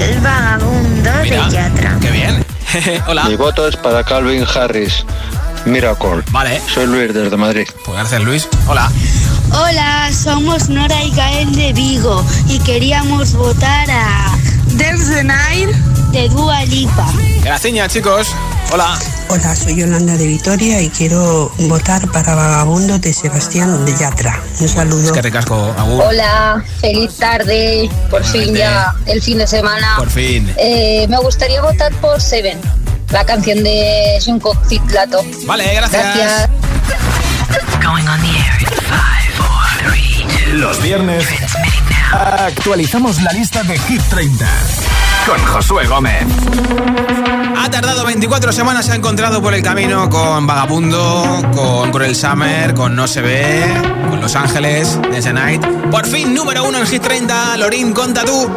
el 0.00 0.20
vagabundo 0.20 1.10
Mira. 1.24 1.46
de 1.46 1.50
Yatra. 1.50 1.96
Qué 2.00 2.10
bien. 2.12 2.44
Hola. 3.06 3.24
Mi 3.24 3.36
voto 3.36 3.66
es 3.66 3.76
para 3.76 4.04
Calvin 4.04 4.44
Harris. 4.54 5.04
Miracle. 5.64 6.22
Vale. 6.30 6.60
Soy 6.72 6.86
Luis 6.86 7.12
desde 7.12 7.36
Madrid. 7.36 7.66
Pues 7.84 7.98
gracias, 7.98 8.22
Luis. 8.22 8.48
Hola. 8.68 8.90
Hola, 9.52 10.10
somos 10.12 10.68
Nora 10.68 11.02
y 11.02 11.10
Gael 11.10 11.54
de 11.54 11.72
Vigo 11.72 12.24
y 12.48 12.58
queríamos 12.60 13.32
votar 13.34 13.90
a 13.90 14.36
Dance 14.72 15.14
the 15.14 15.24
Night 15.24 15.70
de 16.12 16.28
Dua 16.28 16.64
Lipa. 16.64 17.06
Gracias, 17.42 17.92
chicos. 17.92 18.28
Hola. 18.72 18.98
Hola, 19.28 19.54
soy 19.54 19.76
Yolanda 19.76 20.16
de 20.16 20.26
Vitoria 20.26 20.80
y 20.80 20.88
quiero 20.90 21.52
votar 21.58 22.10
para 22.10 22.34
Vagabundo 22.34 22.98
de 22.98 23.12
Sebastián 23.12 23.84
de 23.84 23.96
Yatra. 23.96 24.40
Un 24.60 24.68
saludo. 24.68 25.04
Es 25.04 25.12
que 25.12 25.22
ricasco, 25.22 25.74
Agur. 25.78 26.04
Hola, 26.04 26.64
feliz 26.80 27.16
tarde, 27.16 27.88
por 28.10 28.24
fin 28.24 28.54
ya 28.54 28.92
el 29.06 29.22
fin 29.22 29.38
de 29.38 29.46
semana. 29.46 29.94
Por 29.98 30.10
fin. 30.10 30.52
Eh, 30.58 31.06
me 31.08 31.18
gustaría 31.18 31.62
votar 31.62 31.92
por 31.94 32.20
Seven, 32.20 32.60
la 33.10 33.24
canción 33.24 33.62
de 33.62 34.18
Jungkook 34.24 34.58
Lato. 34.92 35.24
Vale, 35.46 35.74
gracias. 35.74 36.02
Gracias. 36.02 36.50
Going 37.82 38.06
on 38.08 38.20
the 38.20 38.28
air 38.28 38.60
in 38.60 38.66
five, 38.66 39.32
four, 39.36 39.90
three, 39.90 40.26
two. 40.44 40.56
Los 40.56 40.82
viernes 40.82 41.24
actualizamos 42.12 43.22
la 43.22 43.32
lista 43.32 43.62
de 43.62 43.78
Hit 43.78 44.02
30 44.10 44.46
con 45.26 45.44
Josué 45.44 45.86
Gómez. 45.86 46.24
Ha 47.58 47.70
tardado 47.70 48.04
24 48.04 48.52
semanas, 48.52 48.86
se 48.86 48.92
ha 48.92 48.94
encontrado 48.94 49.42
por 49.42 49.54
el 49.54 49.62
camino 49.62 50.08
con 50.08 50.46
Vagabundo, 50.46 51.42
con 51.52 51.90
Cruel 51.90 52.14
Summer, 52.14 52.74
con 52.74 52.94
No 52.94 53.08
Se 53.08 53.22
Ve, 53.22 53.64
con 54.08 54.20
Los 54.20 54.36
Ángeles, 54.36 54.98
The 55.02 55.32
Night. 55.32 55.66
Por 55.90 56.06
fin, 56.06 56.32
número 56.32 56.64
uno 56.64 56.78
en 56.78 56.86
Hit 56.86 57.02
30, 57.02 57.56
Lorin, 57.56 57.92
conta 57.92 58.24
tú. 58.24 58.48